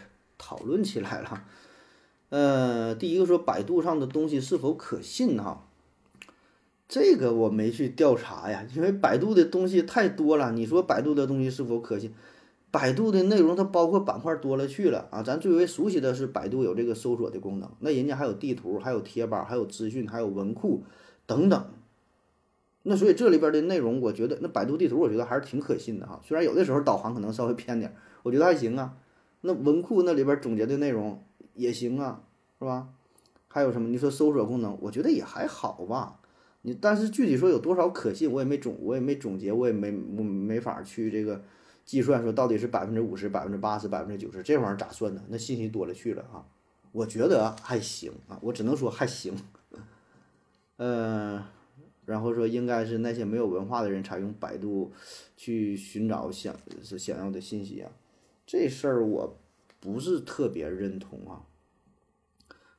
[0.47, 1.43] 讨论起来了，
[2.29, 5.67] 呃，第一个说百度上的东西是否可信哈，
[6.87, 10.53] 这个我没去调查呀，因为百度的东西太多了。
[10.53, 12.13] 你说百度的东西是否可信？
[12.71, 20.85] 百度的内容它包括板块多了去了啊，咱最为熟悉的是百度有这个搜索的功能，那人家还有地图，还有贴吧，还有资讯，还有文库
[21.25, 21.67] 等等。
[22.83, 28.95] 那所以这里边的内容，我觉得那百度地图我觉得还是挺可信的哈，虽然有的时候导航可能稍微偏点，我觉得还行啊。
[29.47, 31.23] 那文库那里边总结的内容
[31.55, 32.23] 也行啊，
[32.59, 32.89] 是吧？
[33.47, 33.89] 还有什么？
[33.91, 36.19] 你说搜索功能，我觉得也还好吧。
[36.63, 41.45] 你但是具体说有多少可信，我也没总，我也没总结，我也没我没法去这个
[41.85, 45.23] 计算说到底是百分之五十、百分之八十、百分之九十，这玩意儿咋算呢？
[45.29, 46.47] 那信息多了去了啊。
[46.93, 49.37] 我觉得还行啊，我只能说还行。
[50.79, 51.43] 嗯，
[52.07, 54.91] 然后说应该是那些没有文化的人才用百度
[55.37, 57.93] 去寻找想是想要的信息啊。
[58.47, 59.39] 这事儿我
[59.81, 61.47] 不是特别认同啊。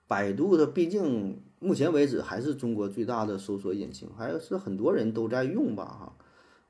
[0.08, 6.16] 百度它毕竟目前为止还是中国最大的搜索引擎，还是很多人都在用吧哈。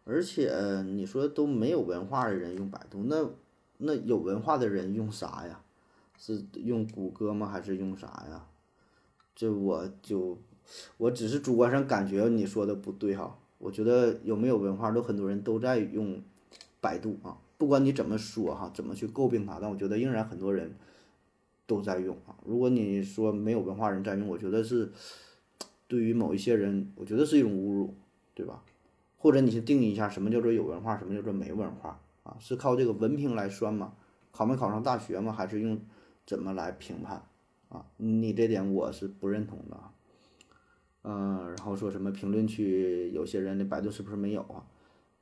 [0.05, 0.53] 而且
[0.85, 3.29] 你说都没有文化的人用百度，那
[3.77, 5.61] 那有文化的人用啥呀？
[6.17, 7.47] 是用谷歌吗？
[7.47, 8.47] 还是用啥呀？
[9.35, 10.37] 这我就
[10.97, 13.37] 我只是主观上感觉你说的不对哈。
[13.57, 16.21] 我觉得有没有文化，都很多人都在用
[16.79, 17.37] 百度啊。
[17.57, 20.75] 不管你怎么说哈，怎么去诟病它，但我觉得仍然很多人
[21.65, 22.35] 都在用啊。
[22.45, 24.91] 如果你说没有文化人在用，我觉得是
[25.87, 27.93] 对于某一些人，我觉得是一种侮辱，
[28.33, 28.63] 对吧？
[29.17, 32.37] 或者你去定义一下什么叫做有文化，什么叫做没文化啊？
[32.39, 33.93] 是靠这个文凭来算吗？
[34.31, 35.31] 考没考上大学吗？
[35.31, 35.79] 还是用
[36.25, 37.25] 怎么来评判
[37.69, 37.85] 啊？
[37.97, 39.77] 你这点我是不认同的。
[41.03, 44.67] 嗯，然后说什么评论区有些人的百度是不是没有啊？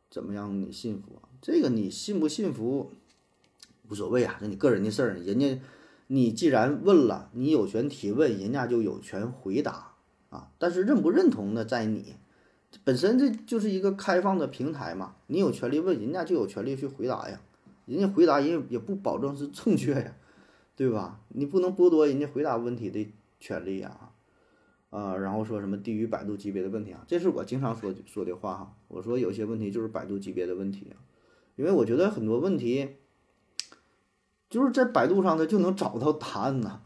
[0.09, 1.29] 怎么样你信服啊？
[1.43, 2.93] 这个你信不信服
[3.89, 5.15] 无所谓啊，这你个人的事儿。
[5.15, 5.59] 人家
[6.07, 9.95] 你既然问了，你有权提问，人家就有权回答
[10.29, 10.49] 啊。
[10.57, 12.15] 但是认不认同呢，在你
[12.85, 17.41] 本身这就是一个开放的平台嘛，你有权利问，人家就有权利去回答呀。
[17.85, 20.15] 人家回答人也不保证是正确呀，
[20.77, 21.19] 对吧？
[21.27, 23.05] 你不能剥夺人家回答问题的
[23.41, 24.11] 权利呀。
[24.91, 27.03] 啊，然后说什么低于百度级别的问题啊？
[27.05, 28.77] 这是我经常说说的话哈。
[28.87, 30.95] 我说有些问题就是百度级别的问题啊，
[31.55, 32.89] 因为我觉得很多问题
[34.49, 36.79] 就是在百度上它就能找到答案呐，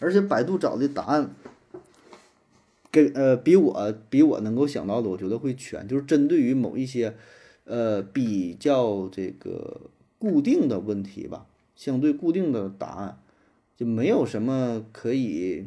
[0.00, 1.34] 而且百度找的答案
[2.90, 7.16] 给呃比我比我能够想到的，我觉得会全，就是针对于某一些
[7.64, 9.82] 呃比较这个
[10.18, 13.18] 固定的问题吧，相对固定的答案
[13.76, 15.66] 就没有什么可以。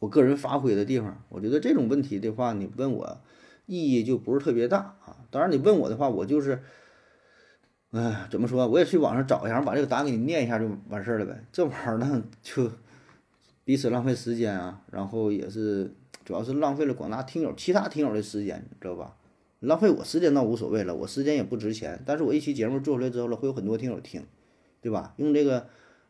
[0.00, 3.18] 我个人发挥的地方，我觉得这种问题的话，你问我
[3.66, 5.16] 意义就不是特别大啊。
[5.32, 6.62] 当然，你问我的话，我就是，
[7.90, 8.66] 哎，怎么说？
[8.68, 11.44] 我也去网上找一下，把这个答案给你念一下就完事儿了呗。
[11.50, 12.70] 这玩意儿呢，就
[13.64, 15.92] 彼此浪费时间啊，然后也是
[16.24, 19.16] 主要是浪费了广大听友、其他听友的时间，知道吧？
[19.60, 22.00] 浪费我时间倒无所谓了，我时间也不值钱。
[22.04, 24.24] 但是我一期节目做出来之后了，会有很多听友听，
[24.80, 25.14] 对吧？
[25.16, 25.66] 用这个，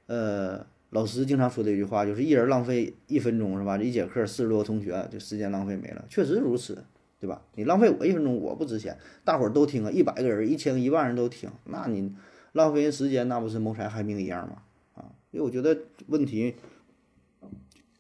[0.06, 0.66] 呃。
[0.90, 3.76] 老师经常说的一句话就是一人浪费一分钟是吧？
[3.76, 6.82] 这一节课四十多个同学，就时间浪费没了，确实如此，
[7.20, 7.42] 对吧？
[7.54, 12.14] 你浪费我一分钟，我不值钱，大伙儿都听啊，一百个人、一千个、一万人都听，那你
[12.52, 14.62] 浪费人时间，那不是谋财害命一样吗？
[14.94, 15.76] 啊，因为我觉得
[16.07, 16.54] 问题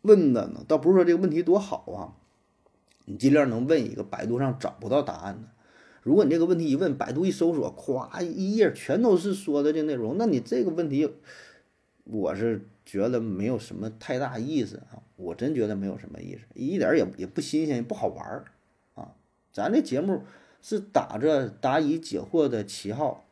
[0.02, 2.14] 问的呢，倒不是说这个问题多好啊，
[3.06, 5.48] 你尽量能问一个百度上找不到答案的。
[6.02, 11.10] 如果你这个问题一问，百度一搜索，咵一页全都是说的这内容，那你这个问题，
[12.04, 12.66] 我是。
[12.88, 18.46] 觉得没有什么太大意思啊，我真觉得没有什么意思，一点也也不新鲜，也不好玩儿。
[19.58, 20.22] 咱这节目
[20.62, 23.24] 是打着答疑解惑的旗号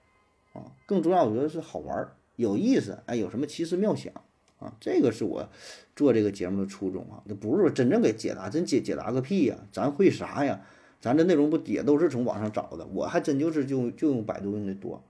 [0.55, 4.13] 啊，更重要我觉得是好玩儿、有意思，哎，有什么奇思妙想
[4.59, 5.49] 啊，这个是我
[5.95, 7.23] 做这个节目的初衷啊。
[7.27, 10.63] 那不是说真正给解答，真解解答个屁呀，咱会啥呀？
[11.01, 15.01] 咱这内容不也都是从网上找的，我还真就是就就用百度用的多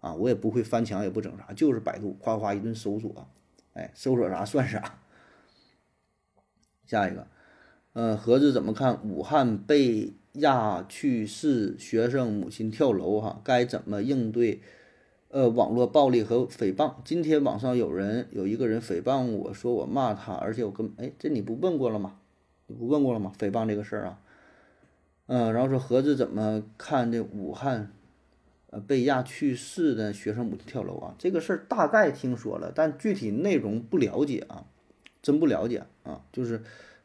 [0.00, 3.28] 啊，我也不会翻墙，也不整啥，就是百度夸夸一顿搜索。
[3.74, 4.98] 哎，搜索啥算啥。
[6.84, 7.28] 下一个，
[7.92, 13.20] 呃，盒子怎么看武汉被压去世学生母亲跳楼？
[13.20, 14.60] 哈，该怎么应对？
[15.28, 16.94] 呃，网络暴力和诽谤。
[17.04, 22.18] 今天网上有人有一个人诽谤我说我骂他，而且我跟哎，这你不问过了吗？
[22.68, 23.32] 你不问过了吗？
[23.38, 24.20] 诽谤这个事儿啊，
[25.26, 27.90] 嗯，然后说盒子怎么看这武汉？
[28.70, 34.66] 呃被压去世的学生母亲跳楼啊，这个事儿大概听说了，但具体内容不了解啊，
[35.22, 36.60] 真不了解啊，就是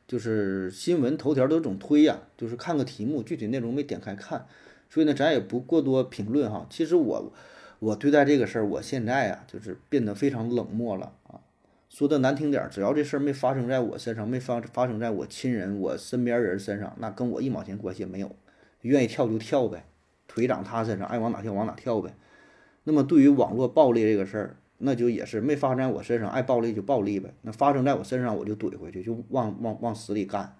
[0.09, 4.47] 就是新闻头条都总推呀，就是看个题目，具体内容没点开看，
[4.89, 6.65] 所以呢，咱也不过多评论哈。
[6.67, 7.31] 其实我
[7.77, 11.41] 我对待这个事儿，我现在啊，就是变得非常冷漠了啊。
[11.89, 18.35] 说的难听点儿，只要这事儿没发生在我身上，没发发生在我亲人、我身边人身上，那跟我一毛钱关系也没有，
[18.81, 19.85] 愿意跳就跳呗。
[20.27, 22.15] 腿长他身上，爱往哪跳往哪跳呗。
[22.83, 27.33] 那么对于网络暴力这个事儿，那就也是没发生在我身上，爱暴力就暴力呗。
[27.43, 30.55] 那发生在我身上，我就怼回去，就往往往死里干，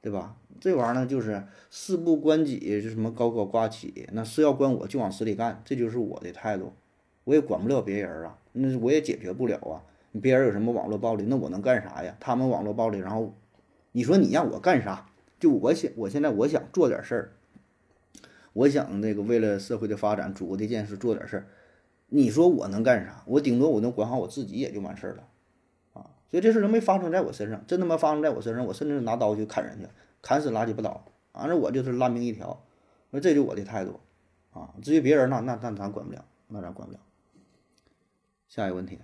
[0.00, 0.36] 对吧？
[0.60, 4.08] 这玩意儿呢，就是事不关己，就什么高高挂起。
[4.12, 6.72] 那是要关我就往死里干，这就是我的态度。
[7.24, 9.82] 我也管不了别人啊，那我也解决不了啊。
[10.20, 12.16] 别人有什么网络暴力，那我能干啥呀？
[12.20, 13.34] 他们网络暴力，然后
[13.92, 15.06] 你说你让我干啥？
[15.38, 17.32] 就我想，我现在我想做点事儿。
[18.52, 21.46] 我想那个为了社会的发展，祖国的建设做点事儿，
[22.14, 23.22] 你说我能干啥？
[23.26, 25.24] 我顶多我能管好我自己也就完事儿了，
[25.94, 26.10] 啊！
[26.30, 29.88] 所以这事儿没发生在我身上，真他妈发生在我身上，我甚至拿刀去砍人去，
[30.20, 32.62] 砍死拉鸡巴倒，反正我就是烂命一条。
[33.08, 33.98] 那这就我的态度，
[34.52, 34.74] 啊！
[34.82, 37.00] 至于别人那那那咱管不了，那咱管不了。
[38.46, 38.98] 下一个问题，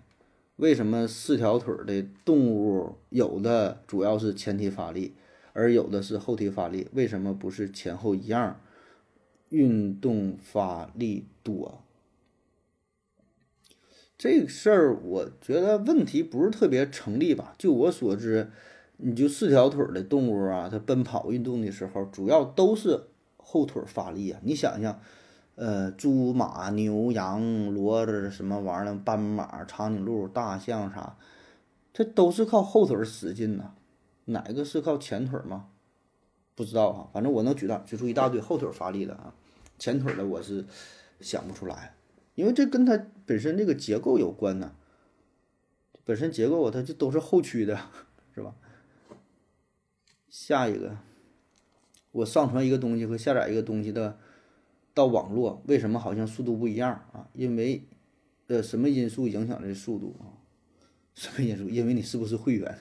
[0.56, 5.14] 为什么四条腿的动物有的主要是前蹄发力，
[5.54, 6.88] 而有的是后蹄发力？
[6.92, 8.60] 为什么不是前后一样？
[9.48, 11.82] 运动发力多？
[14.18, 17.54] 这个事儿，我觉得问题不是特别成立吧？
[17.56, 18.50] 就我所知，
[18.96, 23.04] 你就四条腿的动物啊，它奔跑运动的时候，主要都是
[23.36, 24.40] 后腿发力啊。
[24.42, 25.00] 你想想，
[25.54, 31.16] 呃，猪、马、牛、羊、骡子什么玩意儿，斑马、长颈鹿、大象啥，
[31.92, 33.74] 这都是靠后腿使劲呐。
[34.24, 35.66] 哪个是靠前腿吗？
[36.56, 39.32] 不知道啊，反正我能举到举出一大堆后腿发力的啊，
[39.78, 40.66] 前腿的我是
[41.20, 41.94] 想不出来。
[42.38, 42.96] 因为这跟它
[43.26, 44.76] 本身这个结构有关呢，
[46.04, 47.76] 本身结构它就都是后驱的，
[48.32, 48.54] 是吧？
[50.30, 50.98] 下一个，
[52.12, 54.20] 我上传一个东西和下载一个东西的
[54.94, 57.28] 到网络，为什么好像速度不一样啊？
[57.32, 57.88] 因为
[58.46, 60.38] 呃什么因素影响这速度啊？
[61.16, 61.68] 什么因素？
[61.68, 62.78] 因为你是不是会员？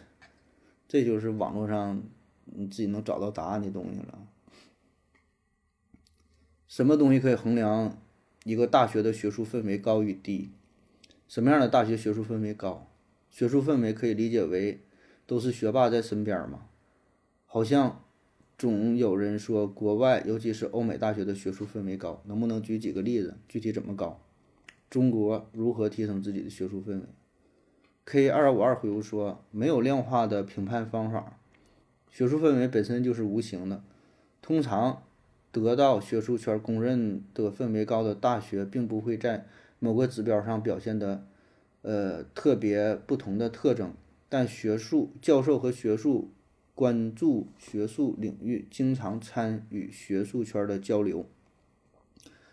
[0.88, 2.04] 这就是网络上
[2.46, 4.28] 你自己能找到答案的东西了。
[6.68, 8.00] 什么东西可以衡量？
[8.48, 10.52] 一个大学的学术氛围高与低，
[11.28, 12.88] 什么样的大学学术氛围高？
[13.30, 14.80] 学术氛围可以理解为
[15.26, 16.62] 都是学霸在身边嘛？
[17.46, 18.06] 好像
[18.58, 23.36] 总有人说国外，尤其是欧美大学的学术氛围高，能不能举几个例子？
[23.50, 24.22] 具体怎么高？
[24.90, 27.06] 中国如何提升自己的学术氛围
[28.06, 31.38] ？K 二五二回复说，没有量化的评判方法，
[32.10, 33.84] 学术氛围本身就是无形的，
[34.42, 35.04] 通常。
[35.52, 39.46] 得到学术圈公认的氛围高的大学，并不会在
[39.80, 41.26] 某个指标上表现的，
[41.82, 43.94] 呃，特别不同的特征。
[44.30, 46.32] 但学术教授和学术
[46.76, 51.26] 关注学术领域，经常参与学术圈的交流，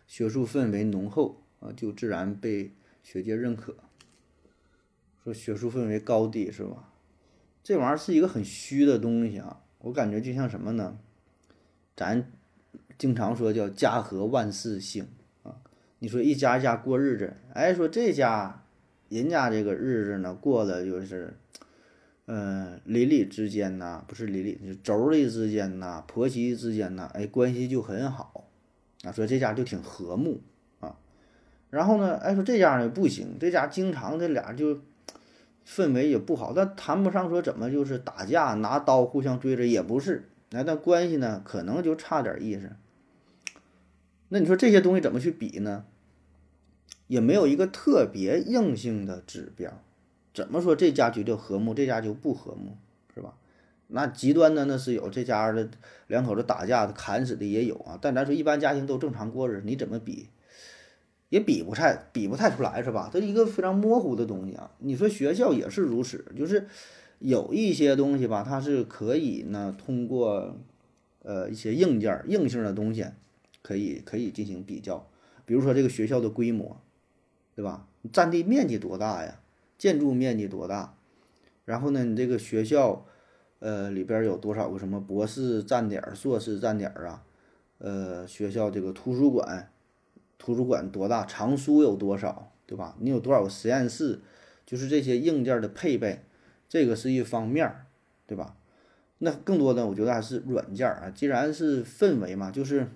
[0.07, 2.70] 学术氛围浓厚啊，就自然被
[3.02, 3.74] 学界认可。
[5.24, 6.92] 说学术氛围高低是吧？
[7.62, 10.98] 这玩意儿是一个很虚的东西啊，我感觉就像什么呢？
[11.96, 12.30] 咱。
[12.96, 15.06] 经常说叫家和万事兴
[15.42, 15.56] 啊，
[15.98, 18.62] 你说一家一家过日子，哎，说这家
[19.08, 21.34] 人家这个日子呢过的就是，
[22.26, 28.48] 嗯，邻里之间呐，不是邻里，就是妯娌之间呐，婆媳之间呐，哎，关系就很好，
[29.02, 30.40] 啊，说这家就挺和睦
[30.80, 30.96] 啊，
[31.70, 34.80] 然后呢，哎，说这家呢不行，这家经常这俩就
[35.66, 42.70] 氛围也不好，但谈不上说怎么就是打架拿刀互相追着也不是，哎，但关系呢可能就差点意思。
[44.28, 45.85] 那你说这些东西怎么去比呢？
[47.07, 49.83] 也没有一个特别硬性的指标，
[50.33, 52.76] 怎么说这家就叫和睦，这家就不和睦，
[53.14, 53.35] 是吧？
[53.88, 55.68] 那极端的那是有这家的
[56.07, 57.98] 两口子打架的砍死的也有啊。
[58.00, 60.30] 但咱说一般家庭都正常过日子，你怎么比，
[61.28, 63.11] 也比不太比不太出来，是吧？
[63.12, 64.70] 这一个非常模糊的东西啊。
[64.78, 66.66] 你说学校也是如此，就是
[67.18, 70.57] 有一些东西吧，它是可以呢通过
[71.22, 73.07] 呃一些硬件硬性的东西。
[73.66, 75.09] 可以可以进行比较，
[75.46, 76.79] 比如说这个学校的规模，
[77.57, 77.88] 对吧？
[78.12, 79.40] 占地面积多大呀？
[79.79, 80.98] 建筑面积多大？
[81.64, 83.07] 然后呢，你这个学校，
[83.61, 87.24] 呃，里边有多少个什么博士站点、硕士站点啊？
[87.79, 89.72] 呃，学校这个图书馆，
[90.37, 91.24] 图书馆多大？
[91.24, 92.53] 藏书有多少？
[92.66, 92.94] 对吧？
[93.00, 94.20] 你有多少个实验室？
[94.66, 96.20] 就是这些硬件的配备，
[96.68, 97.87] 这个是一方面儿，
[98.27, 98.57] 对吧？
[99.18, 101.11] 那更多的，我觉得还是软件啊。
[101.11, 102.88] 既然是氛围嘛，就是。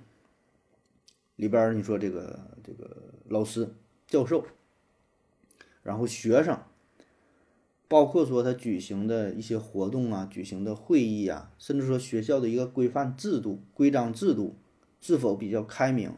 [1.37, 2.96] 里边你说这个这个
[3.28, 3.72] 老师、
[4.09, 4.44] 教授，
[5.85, 6.59] 然后学生，
[7.87, 14.57] 包括说他举行的一些活动啊、举行的会议啊，甚至说学校的一个规范制度、规章制度
[15.00, 16.12] 是否比较开明，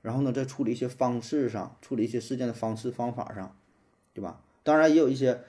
[0.00, 3.54] 然后呢，在处理一些方式上、处理一些事件的方式方法上，
[4.14, 4.42] 对吧？
[4.62, 5.42] 当然也有一些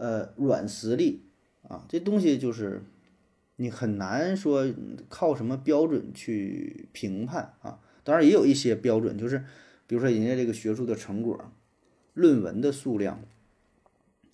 [0.00, 1.26] 呃软实力
[1.68, 2.82] 啊，这东西就是
[3.56, 4.64] 你很难说
[5.10, 7.78] 靠什么标准去评判啊。
[8.02, 9.44] 当然也有一些标准，就是
[9.86, 11.38] 比如说人家这个学术的成果、
[12.14, 13.20] 论文的数量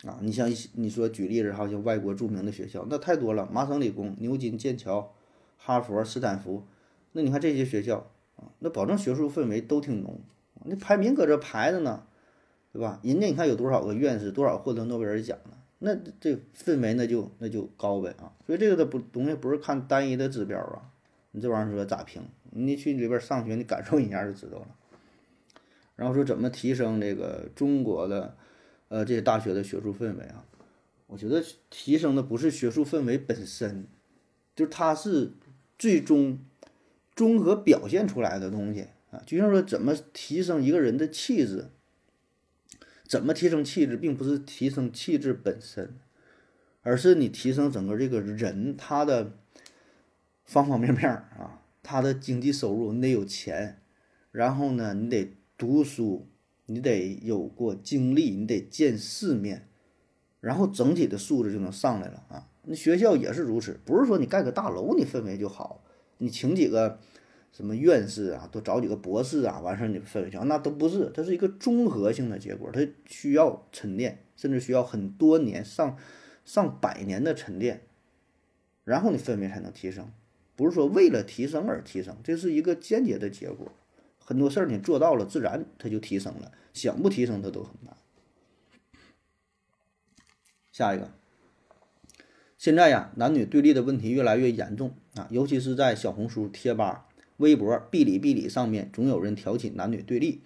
[0.04, 5.12] 啊，你像一你说举例子，好像外国著名的学校那太多了，麻省理工、牛津、剑桥、
[5.56, 6.64] 哈佛、斯坦福，
[7.12, 10.20] 那你看这些学校啊，那保证学术氛围都挺浓，
[10.64, 12.04] 那排名搁这排着呢，
[12.72, 13.00] 对吧？
[13.02, 18.32] 人家你看有多少个院士，多少获得诺贝尔奖的，那这氛围那就那就高呗啊！
[18.46, 20.90] 所以这个的不东西不是看单一的指标啊，
[21.32, 22.22] 你这玩意儿说咋评？
[22.50, 24.68] 你去里边上学，你感受一下就知道了。
[25.94, 28.36] 然后说怎么提升这个中国的，
[28.88, 30.44] 呃，这些大学的学术氛围啊？
[31.08, 33.86] 我觉得提升的不是学术氛围本身，
[34.54, 35.32] 就是它是
[35.78, 36.38] 最终
[37.14, 39.22] 综合表现出来的东西啊。
[39.26, 41.66] 就像说怎么提升一个人的气质，
[43.08, 45.94] 怎么提升气质，并不是提升气质本身，
[46.82, 49.32] 而是你提升整个这个人他的
[50.44, 53.80] 方方面面啊，他的经济收入，你得有钱，
[54.32, 56.26] 然后呢，你得读书，
[56.66, 59.68] 你得有过经历，你得见世面，
[60.40, 62.48] 然后整体的素质就能上来了啊。
[62.64, 65.84] 那学校也是如此，不是说你盖个大楼，你氛围就好，
[66.18, 66.98] 你请几个。
[67.56, 75.96] 什么院士啊，多找几个博士啊，完事儿你氛围强，那都不是，它是一个综合性的结果，它需要沉淀，甚至需要很多年、上
[76.44, 77.80] 上百年的沉淀，
[78.84, 80.12] 然后你氛围才能提升，
[80.54, 83.72] 不是说为了提升而提升，这是一个间接的结果。
[84.18, 87.96] 很多事儿你做到了，自然它就提升了，想不提升它都很难。
[90.70, 91.10] 下一个，
[92.58, 97.08] 现在呀，男女对立的问题越来越严重啊，尤其是在小红书、贴吧。
[97.38, 100.40] 微博、哔哩哔哩上面总有人挑起男女对立，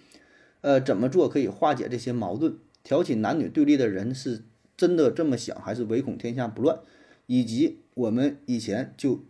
[0.60, 2.58] 呃，怎么做可以化解这些矛盾？
[2.82, 4.42] 挑起男女对立的人是
[4.76, 6.80] 真的这么想，还是唯恐天下不乱？
[7.26, 9.24] 以及我们以前就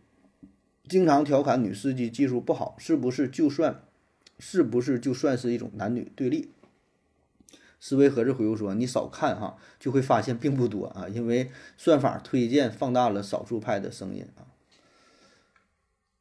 [0.89, 3.83] 经常调侃女司机技术不好，是不是就算
[4.39, 6.51] 是不是就算是一种男女对立？
[7.83, 14.45] 思维盒子回复说：“你少看哈，就会发现并不多啊，因为算法推荐放大了少数派的声音啊。”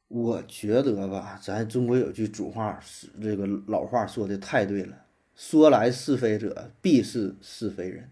[0.10, 5.05] 我觉得吧，咱中国有句古话，是这个老话说的太对了
[5.36, 8.10] ：“说来是非者，必是是非人。”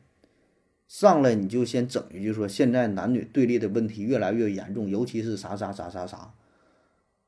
[0.87, 6.33] 上来你就先整一句说，现在男女对立的问题越来越严重，尤其是啥啥啥啥啥。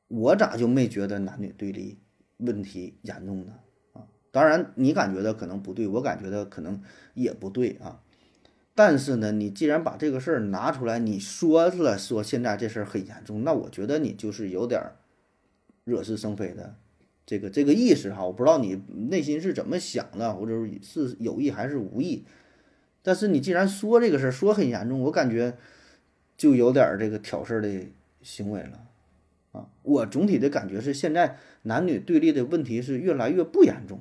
[0.08, 1.98] 我咋就没觉得男女对立
[2.38, 3.54] 问题严重呢？
[3.94, 6.80] 啊，当然你感觉的可能不对，我感觉的可能
[7.16, 8.02] 也不对啊。
[8.80, 14.82] 但是呢，你既然把这个事儿拿出来，你说了说现在这事儿很严重，那我觉得你就是有点
[15.84, 16.78] 惹是生非的
[17.26, 18.24] 这个这个意识哈。
[18.24, 22.24] 我不知道你内心是怎么想的，或者是有意还是无意。
[23.02, 25.58] 但是你既然说这个事儿说很严重，我感觉
[26.38, 27.70] 就有点这个挑事儿的
[28.22, 28.86] 行为了
[29.52, 29.68] 啊。
[29.84, 34.00] 我总体的感觉是，现在男女对立的问题是越来越不严重。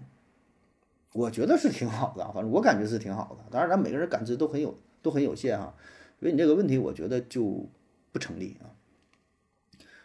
[1.13, 3.45] 我觉得是挺好的，反正我感觉是挺好的。
[3.51, 5.75] 当然，咱每个人感知都很有都很有限哈，
[6.21, 7.67] 所以你这个问题，我觉得就
[8.13, 8.69] 不成立啊。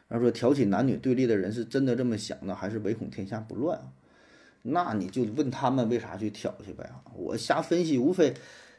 [0.07, 3.91] 然后说挑起男女对立的人是真的这么想的，还是唯恐天下不乱啊？
[4.61, 7.03] 那你就问他们为啥去挑去呗啊？
[7.15, 8.33] 我瞎分析，无非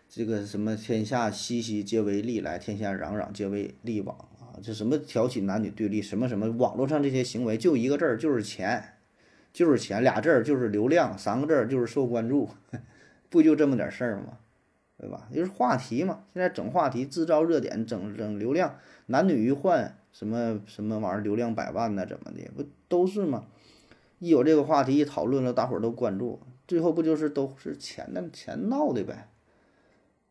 [0.09, 4.57] 这个什么天下熙熙皆为利来，天下攘攘皆为利往啊。
[4.63, 8.94] 这什么挑起男女对立，什么什么网络上这些行为，就一个字儿，就是钱。
[9.55, 12.51] 就是钱，俩字儿就是流量，三个字儿就是受关注，
[13.31, 14.39] 不就这么点事儿吗？
[14.99, 15.29] 对吧？
[15.33, 22.05] 就是话题嘛，现在整话题，制造热点，整整流量，男女一换，什么什么玩意儿，流量百万呢？
[22.05, 22.51] 怎么的？
[22.57, 23.47] 不都是吗？
[24.19, 29.29] 一有这个话题一讨论了，大伙儿都关注，最后不就是都是钱的钱闹的呗？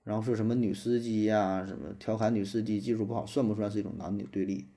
[0.03, 4.67] 然后说什么女司机呀，什么调侃女司机技术不好，算不算是一种男女对立？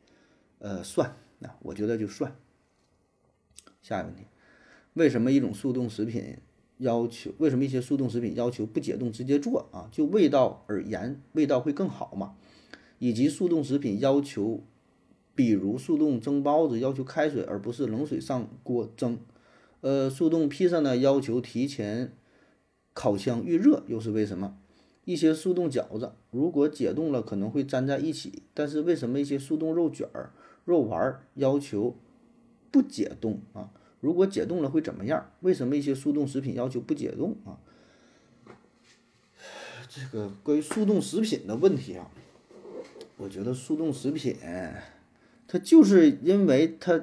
[0.61, 2.33] 呃，算，那我觉得就算。
[3.83, 4.25] 下一个问题。
[4.97, 6.39] 为什么一种速冻食品
[6.79, 7.31] 要求？
[7.37, 9.89] 为什么一些速冻食品要求不解冻直接做啊？
[9.93, 12.35] 就味道而言，味道会更好嘛？
[12.99, 14.63] 以及速冻食品要求，
[15.35, 19.19] 比如速冻蒸包子要求开水而不是冷水上锅蒸，
[19.83, 22.15] 呃，速冻披萨呢要求提前
[22.95, 24.57] 烤箱预热，又是为什么？
[25.05, 30.33] 一些速冻饺子如果解冻了可能会粘在一起，但是为什么一些速冻肉卷儿、
[30.65, 31.95] 肉丸儿要求
[32.71, 33.71] 不解冻啊？
[34.07, 35.33] 如果解冻了会怎么样？
[35.41, 37.59] 为什么一些速冻食品要求不解冻啊？
[39.89, 42.09] 这个关于速冻食品的问题啊，
[43.17, 44.37] 我觉得速冻食品
[45.49, 47.03] 它就是因为它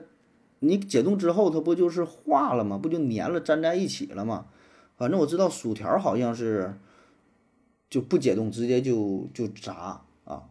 [0.60, 2.78] 你解冻之后它不就是化了吗？
[2.78, 4.46] 不就粘了粘在一起了吗？
[4.96, 6.74] 反正我知道薯条好像是
[7.90, 10.48] 就不解冻直接就就炸啊。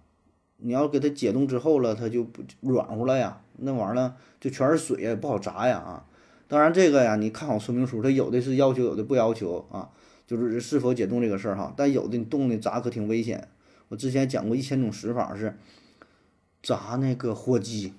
[0.59, 6.07] 你要给它解冻之后了，它就不软乎了呀，那玩意儿呢就全是水呀，不好炸呀啊。
[6.53, 9.89] 当然，这个呀，你看好说明书，它有的是要求，有的不要求啊，
[10.27, 11.73] 就是是否解冻这个事儿哈。
[11.75, 13.49] 但有的你冻的炸可挺危险。
[13.89, 15.57] 我之前讲过一千种死法是
[16.63, 17.95] 炸那个火鸡，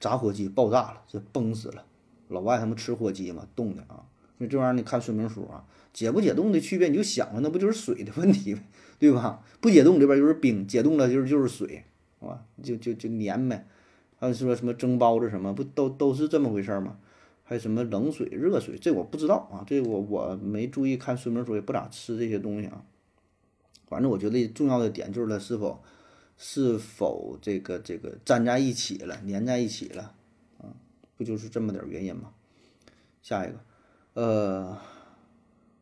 [0.00, 1.84] 炸火鸡爆炸了，这崩死了。
[2.28, 4.06] 老外他们吃火鸡嘛，冻的啊。
[4.38, 8.62] 那这玩意儿你看说明书啊，解不解冻的区别你就想了，那不就是水的问题呗，
[8.98, 9.42] 对吧？
[9.60, 11.84] 不解冻里边就是冰，解冻了就是就是水，
[12.18, 12.40] 是吧？
[12.62, 13.66] 就就就粘呗。
[14.18, 16.96] 还有说什么蒸包子什么，不都都是这么回事吗？
[17.44, 22.84] 还有什么冷水、热水，这我不知道啊，这我我没注意看说明书，也不咋吃这些东西啊。
[23.86, 25.82] 反正我觉得重要的点就是它是否
[26.38, 30.14] 是否这个这个粘在一起了、粘在一起了
[30.58, 30.72] 啊，
[31.16, 32.32] 不就是这么点原因吗？
[33.22, 33.60] 下一个，
[34.14, 34.78] 呃，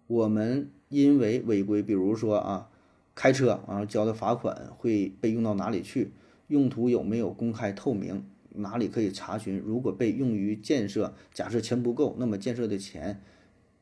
[0.09, 2.69] 我们因为违规，比如说啊，
[3.15, 6.13] 开车啊交的罚款会被用到哪里去？
[6.49, 8.25] 用途有没有公开透明？
[8.55, 9.59] 哪里可以查询？
[9.59, 13.21] 如果被用于建设，假设钱不够，那么建设的钱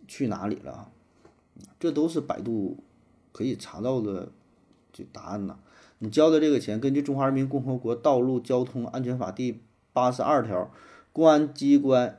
[0.09, 0.91] 去哪里了？
[1.79, 2.83] 这都是百度
[3.33, 4.33] 可以查到的
[4.93, 5.59] 这答案呐。
[5.99, 9.61] 你交的这个钱，根据《中华人民共和国道路交通安全法》第
[9.93, 10.71] 八十二条，
[11.13, 12.17] 公安机关。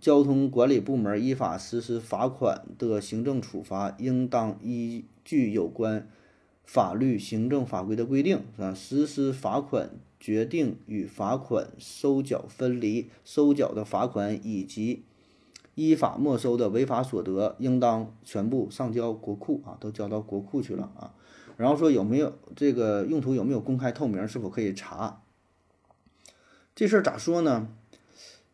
[0.00, 6.08] 交通管理部门依法实施罚款的行政处罚，应当依据有关
[6.64, 13.10] 法律、行政法规的规定，啊，实施罚款决定与罚款收缴分离。
[13.24, 15.04] 收缴的罚款以及
[15.74, 21.14] 依法没收的违法所得，应当全部上交国库啊，都交到国库去了啊。
[21.56, 25.22] 然后说有没有这个用途有没有公开透明，是否可以查？
[26.74, 27.68] 这事儿咋说呢？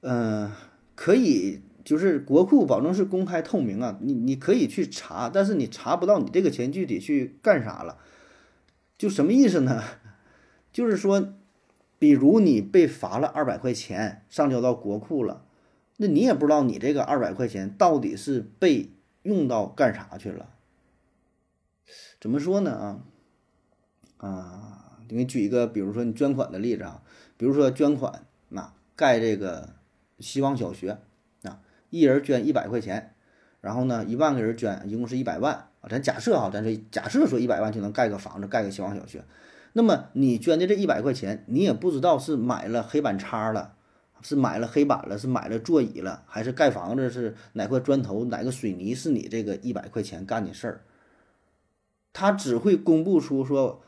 [0.00, 0.50] 嗯。
[0.98, 7.98] 可以，就是国库保证是公开透明啊，你你可以去查，但是你查不到你这个钱具体去干啥了，
[8.96, 9.82] 就什么意思呢？
[10.72, 11.34] 就是说，
[11.98, 15.44] 比如你被罚了二百块钱，上交到国库了，
[15.96, 18.90] 那你也不知道你这个二百块钱到底是被
[19.22, 20.50] 用到干啥去了。
[22.20, 22.72] 怎么说呢？
[22.72, 27.02] 啊啊，给你举一个，比如说你捐款的例子啊，
[27.36, 29.76] 比如说捐款，那盖这个。
[30.18, 30.96] 希望小学
[31.42, 33.12] 啊，一人捐一百块钱，
[33.60, 35.90] 然后呢，一万个人捐，一共是一百万啊。
[35.90, 39.22] 咱假设哈，咱说假设说一百万就能盖个房子，盖个希望小学。
[39.76, 43.74] 那么你捐的这一百块钱，你也不知道是买了黑板擦了，
[44.22, 50.80] 是买了黑板了，是买了座椅了，还是盖房子是哪块砖头哪个水泥是你这个一百块钱干的事儿。
[52.14, 53.82] 他只会公布出说，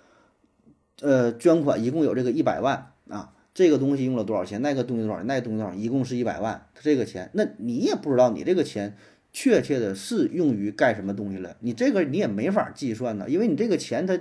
[1.00, 3.32] 呃，捐款一共有这个一百万啊。
[3.54, 4.60] 这个东西用了多少钱？
[4.60, 5.22] 那个东西多少？
[5.22, 5.74] 那个东西多少？
[5.74, 6.68] 一共是一百万。
[6.74, 8.94] 他这个钱，那你也不知道你这个钱
[9.32, 11.56] 确切的是用于干什么东西了。
[11.60, 14.20] 你这个你也没法计算呢，因为你这个钱它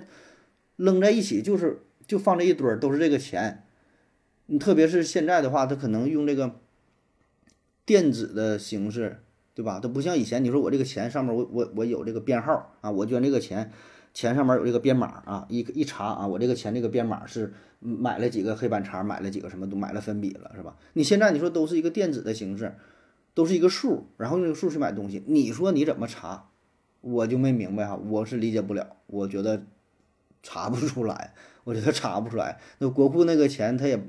[0.77, 3.65] 扔在一起就是就放这一堆儿都是这个钱。
[4.45, 6.55] 你特别是现在的话，它可能用这个
[7.85, 9.19] 电子的形式，
[9.53, 9.79] 对吧？
[9.81, 13.71] 它不像以前，你说我这个钱上面我我我有这个编号啊，我捐这个钱。
[14.13, 20.75] 钱上面有这个编码啊，一一查啊，我这个钱这个编码是买了几个黑板擦，买了几个什么都买了粉笔了，是吧？
[20.93, 22.73] 你现在你说都是一个电子的形式，
[23.35, 26.49] 都是一个数，然后用这个数去买东西，你说你怎么查？
[27.01, 29.67] 我就没明白哈，我是理解不了，我觉得
[30.41, 31.33] 查不出来，
[31.63, 32.59] 我觉得查不出来。
[32.79, 34.01] 那国库那个钱，它也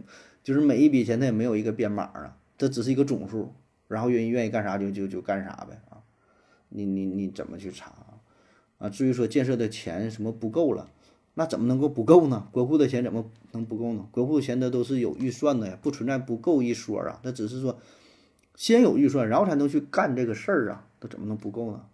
[0.42, 3.52] 就是每一笔钱它也没有一个编码啊，这只是一个总数，
[3.88, 6.02] 然后愿意愿意干啥就就就干啥呗啊，
[6.68, 7.92] 你你你怎么去查？
[8.78, 10.90] 啊，至于说建设的钱什么不够了，
[11.34, 12.48] 那怎么能够不够呢？
[12.52, 14.06] 国库的钱怎么能不够呢？
[14.12, 17.18] 国库的钱它都是有预算的呀，不存在不够一说啊。
[17.22, 17.80] 它只是说
[18.54, 20.86] 先有预算，然后才能去干这个事儿啊。
[21.00, 21.86] 它怎么能不够呢？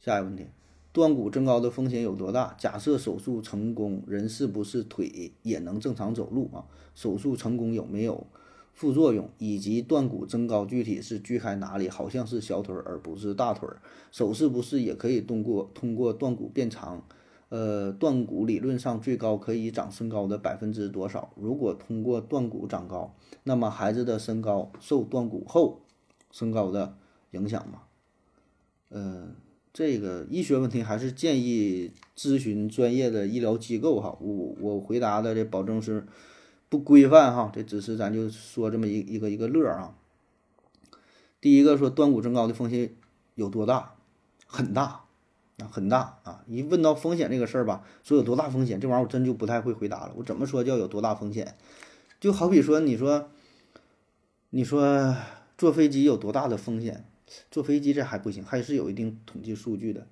[0.00, 0.46] 下一个问题，
[0.94, 2.54] 断骨增高的风险有多大？
[2.56, 6.64] 假设手术成功，人是不是腿也能正常走路啊？
[6.94, 8.24] 手术成功有没有？
[8.72, 11.88] 副作用以及断骨增高具体是锯开哪里？
[11.88, 13.68] 好像是小腿而不是大腿。
[14.12, 17.02] 手是不是也可以通过通过断骨变长？
[17.48, 21.32] 呃，断骨理论上最高可以长身高的百分之多少？
[21.34, 25.80] 如果通过断骨长高，那么孩子的身高受断骨后
[26.30, 26.96] 身高的
[27.32, 27.80] 影响吗？
[29.74, 34.16] 这个医学问题还是建议咨询专业的医疗机构哈。
[34.22, 36.06] 我我回答的这保证是。
[36.70, 39.94] 不规范哈，这只是咱就说这么一一个一个乐儿啊。
[41.40, 42.96] 第一个说断骨增高的风险
[43.36, 43.94] 有多大？
[44.44, 45.02] 很大
[45.58, 46.42] 啊，很大啊！
[46.48, 50.12] 一问到风险这个事儿吧，说有多大风险，这玩意儿我真就不太会回答了。
[50.16, 51.56] 我怎么说叫有多大风险？
[52.18, 53.30] 就好比说，你说，
[54.50, 55.16] 你说
[55.56, 57.04] 坐飞机有多大的风险？
[57.50, 60.06] 坐飞机这还不行，还是有一定统计数据的，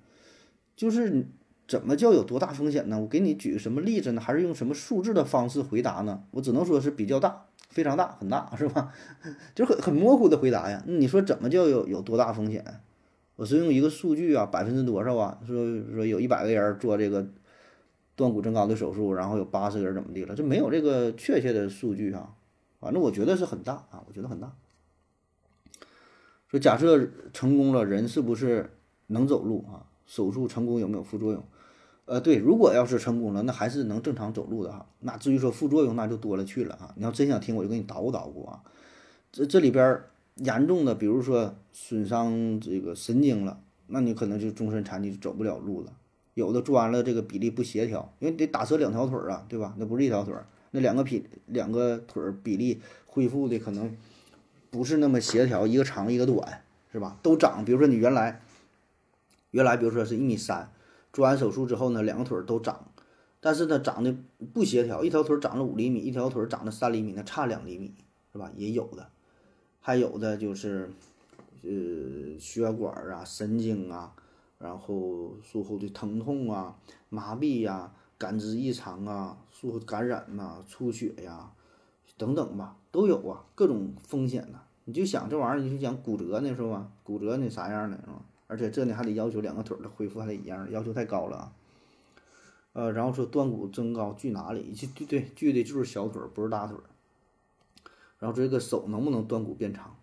[0.75, 1.27] 就是。
[1.65, 2.99] 怎么叫有多大风险呢？
[2.99, 4.19] 我给你举什么例子呢？
[4.21, 6.21] 还是用什么数字的方式回答呢？
[6.31, 8.93] 我只能说是比较大，非常大，很大，是吧？
[9.55, 10.83] 就很很模糊的回答呀。
[10.85, 12.63] 那你说怎么叫有有多大风险？
[13.37, 15.39] 我是用一个数据啊，百分之多少啊？
[15.47, 15.55] 说
[15.93, 17.25] 说有一百个人做这个
[18.17, 20.35] 断骨增高的手术，然后有八十个人怎么地了？
[20.35, 22.35] 这没有这个确切的数据啊。
[22.81, 24.53] 反正我觉得是很大啊，我觉得很大。
[26.53, 28.69] 说假设成功了，人是不是
[29.07, 29.89] 能走路啊？
[30.05, 31.43] 手术成功有没有副作用？
[32.05, 34.85] 呃，对，如果要是成功了，那还是能正常走路的哈。
[34.99, 36.93] 那至于说副作用，那就多了去了啊。
[36.95, 38.61] 你要真想听，我就给你捣鼓捣鼓啊。
[39.31, 39.99] 这这里边
[40.35, 45.91] 严重的，比如说损伤这个神经了，那你可能就终身残疾，走不了路了。
[46.35, 49.73] 有的做完了这个比例不协调，因为得打折两条腿儿啊，对吧？
[49.79, 53.91] 那不是一条腿儿，那两个比两个腿儿比例恢复的可能
[54.73, 57.19] 不是那么协调，一个长一个短，是吧？
[57.21, 58.41] 都长，比如说你原来
[59.51, 60.71] 原来比如说是一米三，
[61.13, 62.87] 做完手术之后呢，两个腿都长，
[63.39, 64.17] 但是呢长得
[64.51, 67.93] 不协调，一条腿长了五厘米，一条腿长了三厘米，那差两厘米，
[68.31, 68.51] 是吧？
[68.55, 69.07] 也有的，
[69.79, 70.89] 还有的就是，
[71.61, 74.11] 呃，血管啊、神经啊，
[74.57, 76.75] 然后术后的疼痛啊、
[77.09, 81.51] 麻痹呀、感知异常啊、术后感染呐、出血呀
[82.23, 84.61] 等等吧，都有啊，各种风险呐。
[84.85, 86.89] 你就想这玩意儿，你就讲骨折呢，是吧？
[87.03, 88.21] 骨折那啥样的，是吧？
[88.47, 91.51] 而且这呢还得要求两个腿的恢复还得一样，要求太高了啊。
[92.71, 94.71] 呃，然后说断骨增高锯哪里？
[94.71, 96.77] 就对对，锯的就是小腿，不是大腿。
[98.19, 99.97] 然后这个手能不能断骨变长？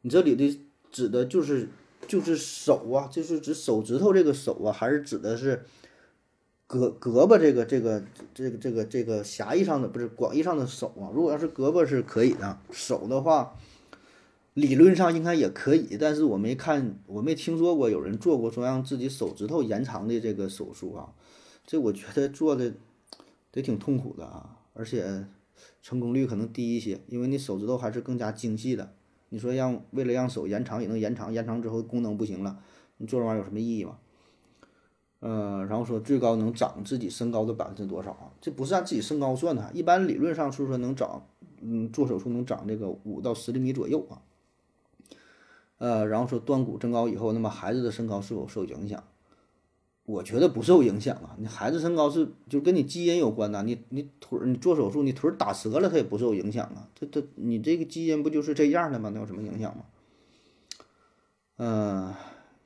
[0.00, 0.58] 你这里的
[0.90, 1.68] 指的就是
[2.06, 5.66] 就是手啊，就是指手指头这个手啊，还是指的是
[6.68, 8.04] 胳胳膊这个这个
[8.34, 11.10] 这个这个这个狭义上的不是广义上的手啊？
[11.14, 13.54] 如果要是胳膊是可以的，手的话。
[14.54, 21.12] 理论上应该也可以，但是我没看，我没听说过有人做过说让自己手指头延长的这个手术啊，
[21.64, 22.74] 这我觉得做的
[23.52, 25.26] 得挺痛苦的啊，而且
[25.80, 28.92] 成功率可能低一些，因为你手指头还是更加精细的。
[29.28, 32.58] 你说让为了让手延长也能延长，延长之后功能不行了，
[32.96, 33.96] 你做这玩意儿有什么意义吗？
[35.20, 38.30] 呃，然后说最高能长自己身高的百分之多少啊？
[38.40, 41.26] 这不是按自己身高算的，一般理论上是说能长，
[41.60, 44.22] 嗯，做手术能长这个五到十厘米左右啊。
[45.78, 49.02] 呃，然后说断骨增高以后，那么孩子的身高是否受影响？
[50.04, 51.36] 我觉得不受影响啊。
[51.38, 53.62] 你孩子身高是就跟你基因有关呐。
[53.62, 56.88] 你你腿你做手术，你腿打折了，它也不受影响啊。
[56.94, 59.10] 这这你这个基因不就是这样的吗？
[59.12, 59.84] 那有什么影响吗？
[61.58, 62.14] 嗯，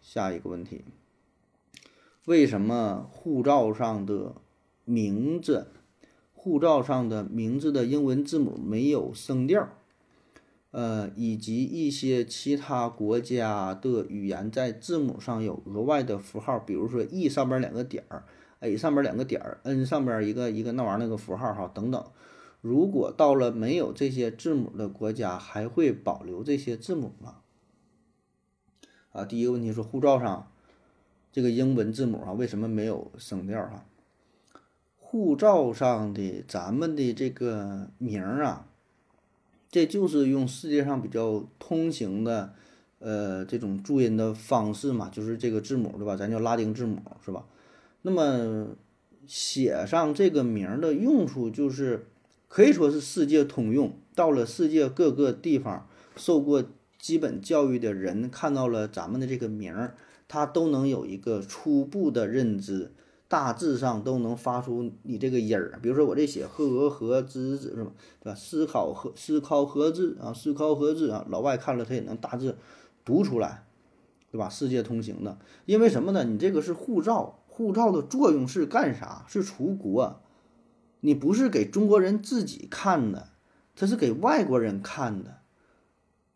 [0.00, 0.84] 下一个问题，
[2.26, 4.36] 为什么护照上的
[4.84, 5.66] 名字，
[6.32, 9.68] 护照上的名字的英文字母没有声调？
[10.70, 18.24] 呃，以及一些其他国家的语言在字母上有额外的符号，比如说 E 上边两个点儿
[18.60, 22.04] ，A 上边两个点儿，N 上边一个一个那玩意儿那个符号哈等等。
[22.60, 27.38] 如果到了没有这些字母的国家，还会保留这些字母吗？
[29.10, 30.51] 啊，第一个问题说护照上
[31.32, 33.84] 这个英文字母啊，为什么没有声调哈？
[34.98, 38.68] 护照上的咱们的这个名儿啊。
[39.70, 42.52] 这就是用世界上比较通行的，
[42.98, 46.14] 呃，这种注音的方式嘛，就是这个字母，对吧？
[46.14, 47.46] 咱叫拉丁字母，是吧？
[48.02, 48.76] 那么
[49.26, 52.04] 写上这个名的用处，就是
[52.48, 53.94] 可以说是世界通用。
[54.14, 56.62] 到了世界各个地方，受过
[56.98, 59.94] 基本教育的人看到了咱们的这个名儿，
[60.32, 62.92] 他都能有一个初步的认知。
[63.28, 67.90] 大致上都能发出你这个音儿，比如说我这写和和之子是吧？
[68.20, 68.34] 对吧？
[68.34, 72.56] 思考和思考和字啊，思考和字啊，老外看了他也能大致
[73.06, 73.64] 读出来，
[74.30, 74.50] 对吧？
[74.50, 76.24] 世界通行的，因为什么呢？
[76.24, 79.24] 你这个是护照，护照的作用是干啥？
[79.26, 80.20] 是出国，
[81.00, 83.28] 你不是给中国人自己看的，
[83.74, 85.38] 它是给外国人看的。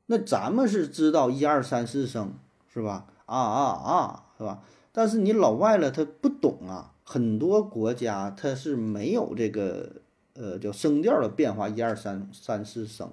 [0.07, 2.33] 那咱们是知道一二三四声
[2.73, 3.09] 是吧？
[3.27, 4.63] 啊啊啊，是吧？
[4.93, 10.01] 但是你老外了，他不懂啊，很多国家它是没有这个
[10.33, 13.13] 呃叫声调的变化，一二三三四声，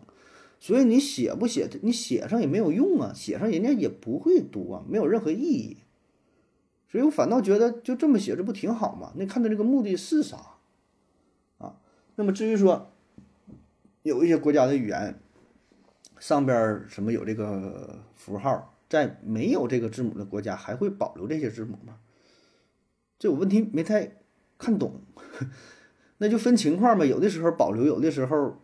[0.60, 5.78] 所以你写不写，你写上也没有用啊，写上人家也不会读啊，没有任何意义。
[6.90, 9.12] 所以我反倒觉得就这么写，这不挺好吗？
[9.16, 10.38] 那看他这个目的是啥
[11.58, 11.76] 啊？
[12.16, 12.92] 那么至于说
[14.04, 15.20] 有一些国家的语言
[16.20, 18.70] 上边什么有这个符号。
[18.90, 22.00] 在没有这个字母的国家，还会保留这些字母吗？
[23.18, 24.18] 这有问题没太
[24.58, 25.02] 看懂，
[26.20, 27.06] 那就分情况呗。
[27.08, 28.62] 有的时候保留，有的时候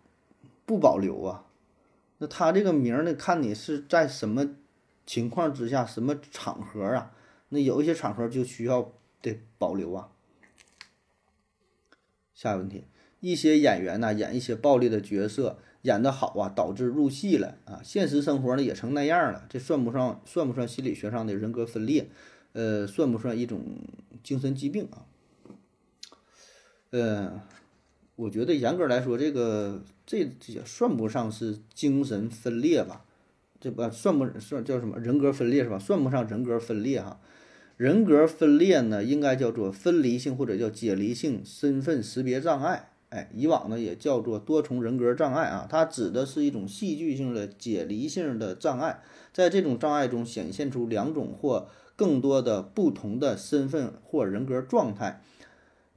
[0.66, 1.46] 不保留啊。
[2.20, 4.56] 那他这个名呢，看你是在什么
[5.06, 7.14] 情况之下、什么场合啊？
[7.50, 8.92] 那有一些场合就需要
[9.22, 10.12] 得保留啊。
[12.34, 12.86] 下一个问题，
[13.22, 15.60] 一些演员呢演一些暴力的角色。
[15.84, 17.80] 演得好啊，导致入戏了啊！
[17.84, 22.10] 现实生活呢也成那样了，这算不上，算不算心理学上的人格分裂？
[22.52, 23.62] 呃，算不算一种
[24.22, 25.06] 精神疾病啊？
[26.90, 27.42] 呃，
[28.16, 30.18] 我觉得严格来说，这个这
[30.48, 33.06] 也算不上是精神分裂吧？
[33.62, 35.78] 这不算不算叫什么人格分裂是吧？
[35.80, 37.22] 算不上人格分裂哈。
[37.78, 42.90] 人格分裂呢，应该叫做分离性或者叫解离性身份识别障碍。
[43.10, 49.01] 哎，以往呢也叫做多重人格障碍啊，它指的是一种戏剧性的解离性的障碍，
[49.34, 55.22] 在这种障碍中显现出两种或更多的不同的身份或人格状态，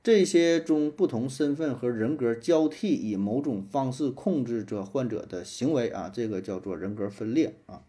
[0.03, 7.83] 这些中不同身份和人格交替，以某种方式控制着患者的行为啊，这个叫做人格分裂啊。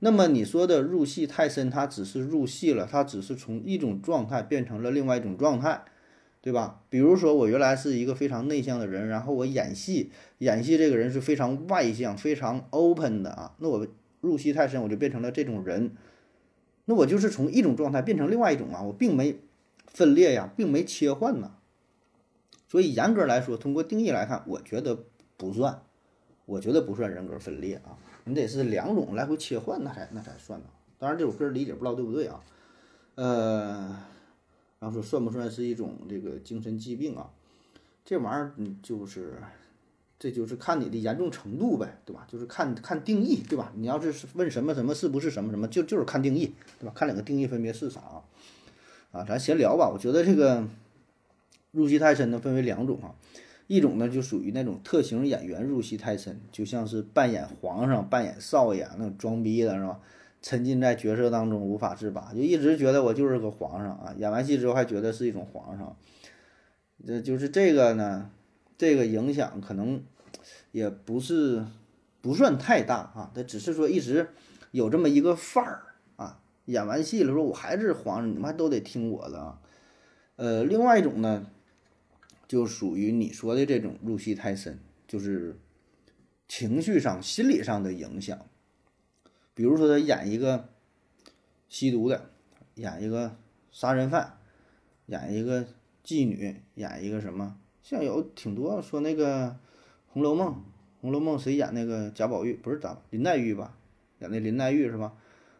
[0.00, 5.82] 那么你说的入戏太深，它只是入戏了，它只是从一种状态变成了另外一种状态，
[6.48, 6.80] 对吧？
[6.88, 13.86] 比如说我原来是一个非常内向的人，然后我演戏，演戏这个人是非常外向、非常 open 的啊，那我
[14.22, 15.90] 入戏太深，我就变成了这种人，
[16.86, 19.38] 那我就是从一种状态变成另外一种啊，我并没
[19.88, 21.50] 分裂呀，并没切换呐。
[22.66, 25.04] 所以严格来说，通过定义来看，我觉得
[25.36, 25.82] 不算，
[26.46, 27.98] 我觉得不算人格分裂啊。
[28.24, 30.66] 你得是两种来回切换，那才那才算呢。
[30.98, 32.40] 当然，这首歌理解不知道对不对啊？
[33.16, 34.02] 呃，
[34.80, 37.30] 然后说算不算是一种这个精神疾病啊？
[38.04, 39.34] 这玩意儿，嗯，就是，
[40.18, 42.26] 这就是看你的严重程度呗，对吧？
[42.30, 43.72] 就是看看定义，对吧？
[43.76, 46.92] 你要是问什么什么是不是什么什么，就就是看定义，对吧？
[46.94, 48.22] 看两个定义分别是啥啊？
[49.12, 49.90] 啊，咱闲聊吧。
[49.92, 50.66] 我觉得这个
[51.72, 53.14] 入戏太深的分为两种啊。
[53.66, 60.00] 一种呢，就属于那种特型演员入戏太深，就像是扮演皇上、扮演少爷那种装逼的是吧？
[60.40, 64.14] 沉浸在角色当中无法自拔，就一直觉得我就是个皇上啊！
[64.18, 65.96] 演完戏之后还觉得是一种皇上，
[67.06, 68.30] 这就是这个呢，
[68.76, 70.02] 这个影响可能
[70.72, 71.64] 也不是
[72.20, 74.28] 不算太大啊，他只是说一直
[74.70, 75.82] 有这么一个范儿
[76.16, 76.40] 啊。
[76.66, 79.60] 演完戏了说我还是皇上，你们还都得听我的啊。
[80.36, 81.46] 呃，另外一种呢。
[82.46, 85.58] 就属于你说的这种入戏太深，就是
[86.48, 88.38] 情绪上、心理上的影响。
[89.58, 90.68] 比如说，他演一个
[91.68, 92.30] 吸毒的，
[92.76, 93.34] 演一个
[93.72, 94.38] 杀人犯，
[95.06, 95.64] 演一个
[96.04, 97.56] 妓女，演一个什么？
[97.82, 99.48] 像有挺多说那个
[100.06, 100.46] 《红楼梦》，
[101.00, 102.54] 《红楼梦》谁演那个贾宝玉？
[102.54, 103.74] 不是贾林黛玉吧？
[104.20, 105.14] 演那林黛玉是吧？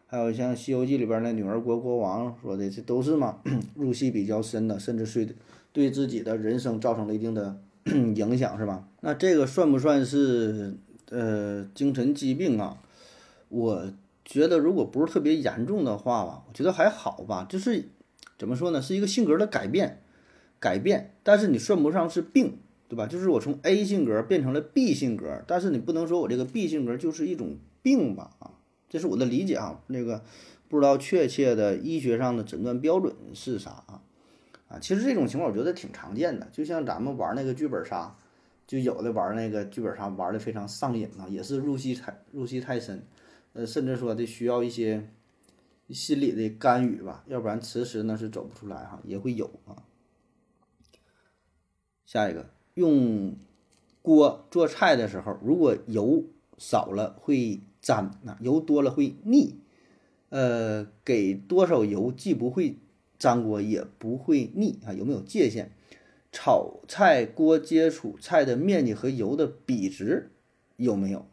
[0.07, 3.41] 还有像《西游记》里边那女儿国国王说的，这都是嘛
[3.75, 5.35] 入戏比较深的，甚至睡的。
[5.73, 7.59] 对自己的人生造成了一定的
[8.15, 8.87] 影响，是吧？
[9.01, 10.77] 那这个算不算是
[11.09, 12.81] 呃精神疾病啊？
[13.49, 13.91] 我
[14.23, 17.45] 觉得如果不是特别严重的话吧，我觉得还好吧。
[17.49, 17.89] 就是
[18.37, 20.01] 怎么说呢，是一个性格的改变，
[20.59, 21.13] 改变。
[21.23, 23.05] 但是你算不上是病，对吧？
[23.05, 28.31] 就是我从 A 性格变成了 B 性格，但是你不能说我这个 B 性格就是一种病吧？
[28.39, 28.51] 啊，
[28.89, 29.81] 这是我的理解啊。
[29.87, 30.23] 那个
[30.67, 34.01] 不知道确切的医学上的诊断标准是啥啊？
[34.67, 38.15] 啊，其实这种情况我觉得挺常见的，就像咱们玩那个剧本杀，
[38.67, 43.03] 就有的玩那个剧本杀玩的非常上瘾啊，也是入戏太入戏太深，
[43.53, 45.09] 呃，甚至说的需要一些
[45.89, 49.83] 心理的干预吧，要不然迟迟呢是走不出来哈，也会有啊。
[52.05, 53.35] 下一个，用
[54.01, 56.25] 锅做菜的时候，如果油
[56.57, 59.59] 少了会粘，那油多了会腻，
[60.29, 62.77] 呃，给多少油既不会。
[63.21, 64.93] 粘锅也不会腻啊？
[64.93, 65.73] 有没有界限？
[66.31, 70.31] 炒菜锅接触菜的面积和油的比值
[70.77, 71.28] 有没有？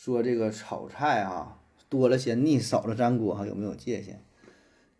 [0.00, 4.22] 说这个炒菜啊，多了先腻，少了粘锅哈，有没有界限？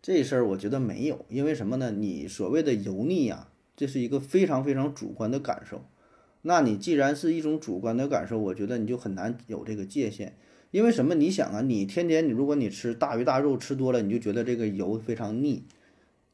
[0.01, 1.89] 这事儿我觉得没有，因为什么呢？
[1.91, 3.47] 你所谓的油腻呀，
[3.77, 5.85] 这是一个非常非常主观的感受。
[6.41, 10.35] 那你既然是一种主观的感受，我觉得你就很难有这个界限。
[10.71, 11.15] 因为什么？
[11.15, 15.63] 你想啊，你天天你如果你吃大鱼大肉吃多了，你就觉得这个油非常腻。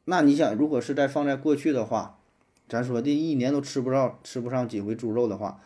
[0.06, 2.18] 那你想，如果是在放在过去的话，
[2.68, 5.62] 咱说这一年都吃不到吃不上几回猪肉的话，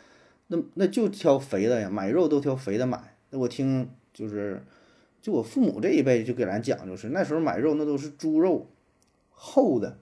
[0.52, 3.16] 那那就挑肥的呀，买肉都挑肥的买。
[3.30, 4.60] 那我听就是，
[5.22, 8.66] 就我父母这一辈就给咱讲，就是那时候买肉那都是猪肉，
[9.30, 9.98] 厚的，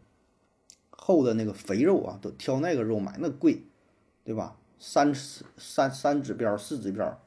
[0.88, 3.64] 厚的那个肥肉啊，都挑那个肉买，那贵，
[4.24, 4.56] 对吧？
[4.78, 7.20] 三三三指标四指标。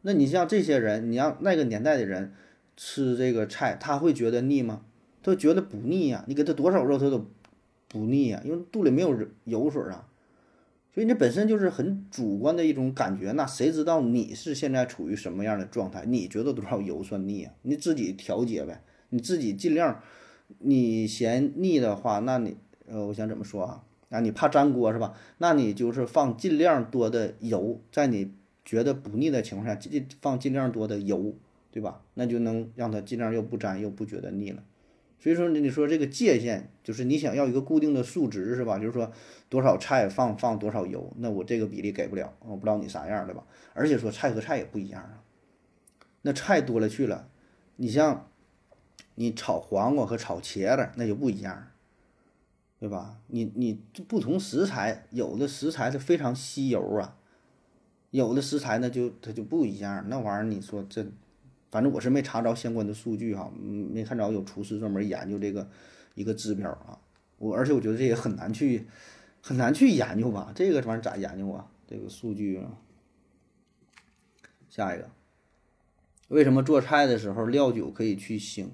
[0.00, 2.32] 那你像这些人，你让那个年代的人
[2.76, 4.82] 吃这个菜，他会觉得腻吗？
[5.22, 6.24] 他觉得不腻呀。
[6.26, 7.26] 你给他多少肉，他都
[7.88, 10.08] 不腻呀，因为肚里没有油水啊。
[10.94, 13.32] 所以你本身就是很主观的一种感觉。
[13.32, 16.04] 那谁知道你是现在处于什么样的状态？
[16.06, 17.52] 你觉得多少油算腻啊？
[17.62, 18.80] 你自己调节呗，
[19.10, 20.00] 你自己尽量。
[20.60, 23.82] 你嫌腻的话，那你呃，我想怎么说啊？
[24.10, 25.14] 啊，你怕粘锅是吧？
[25.38, 28.32] 那你就是放尽量多的油在你。
[28.66, 31.34] 觉得不腻的情况下，尽放尽量多的油，
[31.70, 32.00] 对吧？
[32.14, 34.62] 那就能让它尽量又不粘又不觉得腻了。
[35.24, 38.78] 所以说，你说这个界限就是你想要一个固定的数值，是吧？
[38.78, 39.10] 就是说
[39.48, 43.42] 多少菜放放多少油，那我这个比例给不了，我不知道你啥样，对吧？
[43.72, 45.24] 而且说菜和菜也不一样啊，
[46.20, 47.30] 那菜多了去了，
[47.76, 48.28] 你像
[49.14, 51.68] 你炒黄瓜和炒茄子那就不一样，
[52.78, 53.16] 对吧？
[53.28, 57.16] 你你不同食材，有的食材是非常吸油啊。
[58.10, 61.06] 有的食材呢，就它就不一样，那玩意儿你说这，
[61.74, 65.68] 反正我是没查着相关的数据哈，没看着有厨师专门研究这个
[66.14, 66.96] 一个指标啊。
[67.36, 68.86] 我而且我觉得这也很难去
[69.42, 71.68] 很难去研究吧，这个玩意咋研究啊？
[71.88, 72.78] 这个数据啊。
[74.68, 75.10] 下一个，
[76.28, 78.68] 为什么做菜的时候料酒可以去腥？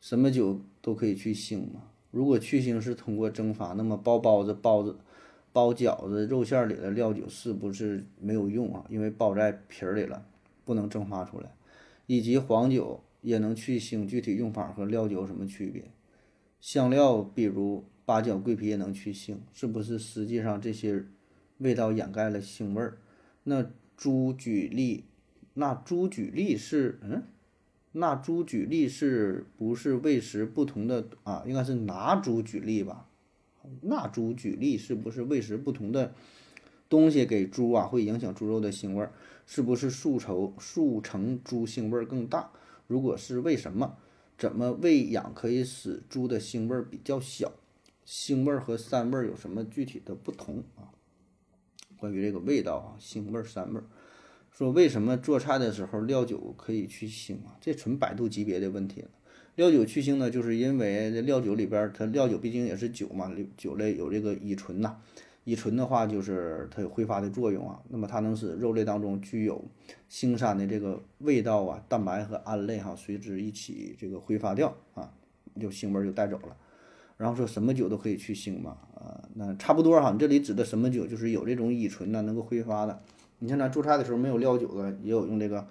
[0.00, 1.82] 什么酒都可以去腥吗？
[2.10, 4.96] 如果去腥是通过蒸发，那么包包子、包子、
[5.52, 8.86] 包饺子肉馅里的料酒是不是没有用啊？
[8.88, 10.24] 因为包在皮儿里了，
[10.64, 11.52] 不能蒸发出来。
[12.08, 15.84] 以及黄酒也能去腥，具体用法和料酒有什么区别？
[16.58, 21.04] 香料比如八角、桂皮也能去腥，是不是实际上这些
[21.58, 22.96] 味道掩盖了腥味儿？
[23.44, 25.04] 那猪举例，
[25.52, 27.22] 那猪举例是嗯？
[27.92, 31.44] 那猪举例是不是喂食不同的啊？
[31.46, 33.06] 应该是拿猪举例吧？
[33.82, 36.14] 那猪举例是不是喂食不同的
[36.88, 39.12] 东西给猪啊，会影响猪肉的腥味儿？
[39.50, 42.50] 是不是速成速成猪腥味儿更大？
[42.86, 43.96] 如果是为什么？
[44.36, 47.54] 怎么喂养可以使猪的腥味比较小？
[48.06, 50.92] 腥味儿和膻味儿有什么具体的不同啊？
[51.96, 53.84] 关于这个味道啊，腥味儿、膻味儿。
[54.50, 57.56] 说为什么做菜的时候料酒可以去腥啊？
[57.58, 59.08] 这纯百度级别的问题了。
[59.56, 64.98] 料酒去腥呢，就是因为这料酒里边它料酒毕竟也是酒嘛，酒类有这个乙醇呐，
[65.48, 67.80] 乙醇的话就是它有挥发的作用啊。
[67.88, 69.64] 那么它能使肉类当中具有
[70.10, 75.10] 腥膻的这个味道啊，蛋白和胺类哈随之一起这个挥发掉啊，
[75.58, 76.54] 就腥味就带走了。
[77.16, 78.76] 然后说什么酒都可以去腥嘛？
[78.94, 80.12] 啊，那差不多哈。
[80.12, 83.02] 你这里指的什么酒，就是有这种乙醇呢，能够挥发的。
[83.38, 85.66] 你像咱做菜的时候没有料酒的，也有用这个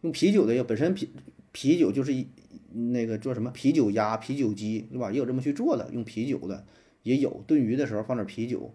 [0.00, 1.10] 用啤酒的，也本身啤
[1.52, 2.26] 啤酒就是一
[2.72, 5.12] 那个做什么啤酒鸭、啤酒鸡，对吧？
[5.12, 6.64] 也有这么去做的，用啤酒的
[7.02, 7.44] 也有。
[7.46, 8.74] 炖鱼的时候放点啤酒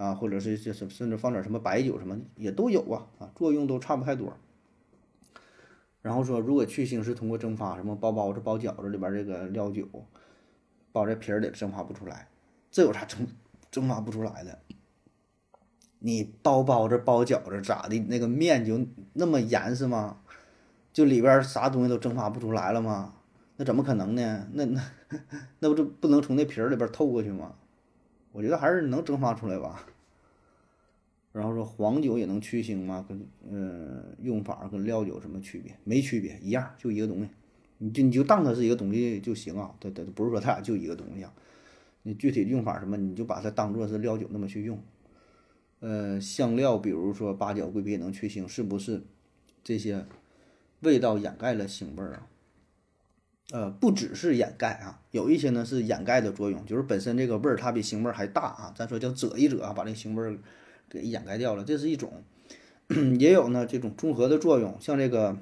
[0.00, 4.34] 啊，或者是就是甚至放点什么白酒什么也都有啊啊，作用都差不太多。
[6.00, 9.86] 然后说，如果去腥是通过蒸发，什么包包子、包饺子里边这个料酒
[10.90, 12.28] 包在皮儿里蒸发不出来，
[12.70, 13.26] 这有啥蒸
[13.70, 14.58] 蒸发不出来的？
[15.98, 17.98] 你包包子包饺子咋的？
[18.08, 18.80] 那个面就
[19.12, 20.22] 那么严实吗？
[20.94, 23.16] 就里边啥东西都蒸发不出来了吗？
[23.56, 24.48] 那怎么可能呢？
[24.54, 24.80] 那那
[25.60, 27.56] 那不就不能从那皮儿里边透过去吗？
[28.32, 29.84] 我觉得还是能蒸发出来吧。
[31.32, 33.04] 然后说黄酒也能去腥吗？
[33.08, 35.76] 跟嗯用法跟料酒什么区别？
[35.84, 37.28] 没区别，一样，就一个东西。
[37.78, 39.74] 你就你就当它是一个东西就行啊。
[39.78, 41.32] 对对，不是说它俩就一个东西啊。
[42.02, 44.82] 你具体用法什么，你就把它当做是料酒那么去用。
[45.80, 49.02] 呃，香料，比如说八角、桂皮能去腥，是不是
[49.62, 50.04] 这些
[50.80, 52.26] 味道掩盖了腥味儿啊？
[53.52, 58.74] 呃，不只是掩盖啊，有一些呢是掩盖的作用，就是本身这个味儿它比腥味儿还大啊。
[58.76, 60.38] 咱说叫遮一遮啊，把这腥味儿
[60.90, 62.12] 给掩盖掉了，这是一种。
[63.18, 65.38] 也有呢这种综合的作用，像这个，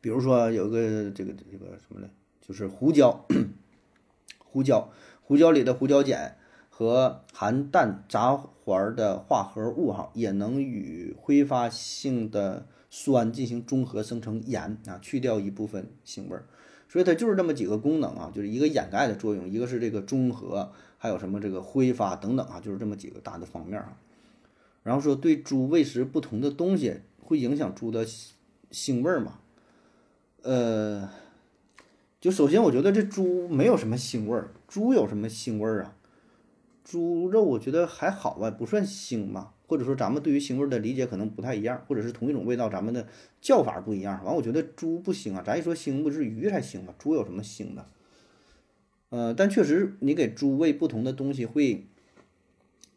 [0.00, 2.08] 比如说有个这个这个什么呢，
[2.40, 3.26] 就是胡椒，
[4.38, 4.90] 胡椒，
[5.22, 6.36] 胡椒里的胡椒碱。
[6.70, 16.46] 和含氮杂环的化合物哈，也能与挥发性的酸进行中和，生成盐啊，去掉一部分腥味儿。
[16.88, 23.96] 所以它就是这么几个功能啊，就是一个掩盖的作用，一个是这个中和，还有什么这个挥发等等啊，就是这么几个大的方面啊。
[24.88, 28.06] 然后说对猪喂食不同的东西会影响猪的
[28.70, 29.40] 腥味儿嘛？
[30.40, 31.10] 呃，
[32.18, 35.94] 就首先我觉得这猪没有什么腥味儿，猪有什么腥味儿啊？
[36.82, 43.06] 猪肉我觉得还好吧，不算腥嘛，或者说咱们对于腥味的理解可能不太一样，或者是同一种味道，咱们的
[43.42, 44.24] 叫法不一样。
[44.24, 46.94] 完，我觉得猪不腥啊，咱一说腥不是鱼才腥吗？
[46.98, 47.86] 猪有什么腥的？
[49.10, 51.86] 呃，但确实你给猪喂不同的东西会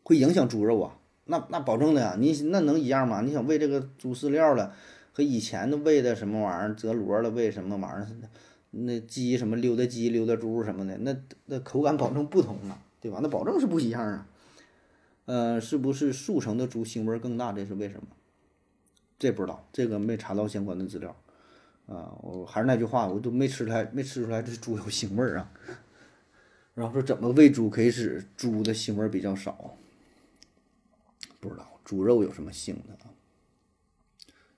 [0.04, 0.98] 会影响猪肉啊，
[1.32, 3.22] 那那保证的呀，你那能一样吗？
[3.22, 4.76] 你想喂这个猪饲料了，
[5.14, 8.08] 和以前的喂的什么玩意儿泽螺了，喂什么玩意儿？
[8.70, 11.16] 那鸡什么溜达鸡、溜达猪什么的，那
[11.48, 12.78] 那口感保证不同啊。
[13.02, 13.18] 对吧？
[13.24, 14.28] 那保证是不一样啊。
[15.26, 17.52] 呃，是不是速成的猪腥味更大？
[17.52, 18.06] 这是为什么？
[19.18, 21.10] 这不知道，这个没查到相关的资料。
[21.88, 25.52] 啊，我还是那句话，我都没吃出来，没吃出来这猪有腥味儿啊。
[26.76, 29.76] 然后说怎么喂猪可以使猪的腥味比较少？
[31.42, 33.12] 不知道猪肉有什么腥的啊？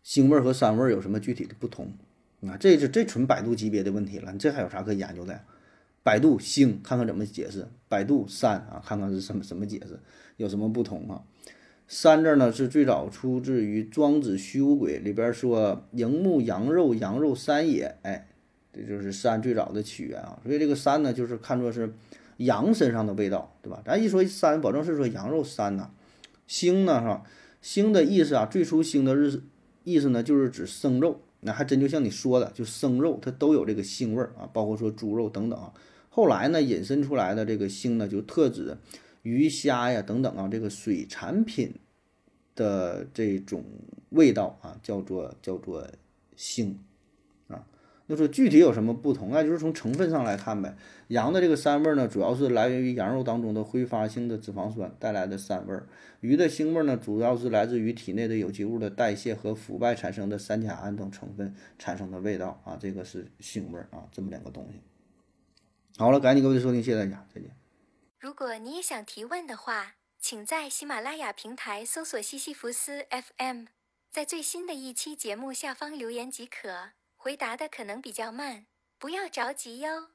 [0.06, 1.92] 腥味儿和膻味儿有什么具体的不同？
[2.42, 5.40] 啊，这是这纯百度级别的问题了，你这还有啥可研究的？
[6.04, 9.98] 百度腥看看怎么解释，百度膻啊看看是什么什么解释，
[10.36, 11.24] 有什么不同啊？
[11.90, 18.28] 膻字呢是最早出自于《庄子·虚无鬼》里边说：“荧目羊肉，羊肉膻也。”哎，
[18.74, 20.38] 这就是膻最早的起源啊。
[20.44, 21.94] 所以这个膻呢，就是看作是
[22.38, 23.82] 羊身上的味道，对吧？
[23.86, 25.90] 咱一说膻，保证是说羊肉膻呐。
[26.48, 27.24] 腥呢是吧？
[27.64, 29.41] 腥的意思啊，最初腥的日
[29.84, 31.22] 意思呢，就是指生肉。
[31.46, 35.74] 那还真就像你说的，就生肉它都有这个腥味儿啊，包括说猪肉等等啊。
[36.10, 38.78] 后来呢，引申出来的这个腥呢，就特指
[39.24, 41.74] 鱼虾呀等等啊，这个水产品
[42.56, 43.66] 的这种
[44.10, 45.86] 味道啊，叫做叫做
[46.38, 46.76] 腥
[48.08, 49.41] 那说具体有什么不同啊？
[49.41, 50.76] 就是从成分上来看呗。
[51.08, 55.88] 羊的这个膻味呢，主要是来源于羊肉当中的挥发性的脂肪酸带来的膻味儿；
[56.20, 64.82] 鱼的腥味呢，主要是来自于体内的有机物的代谢和腐败产生的三甲胺等成分产生的味道啊，这个是腥味儿啊，这么两个东西。
[65.97, 67.56] 好了，感谢各位收听，谢谢大家，再见。
[68.20, 73.66] 如果你也想提问的话，请在喜马拉雅平台搜索西西弗斯 FM，
[74.10, 76.91] 在最新的一期节目下方留言即可。
[77.24, 78.66] 回答的可能比较慢，
[79.00, 80.12] 不要着急哟。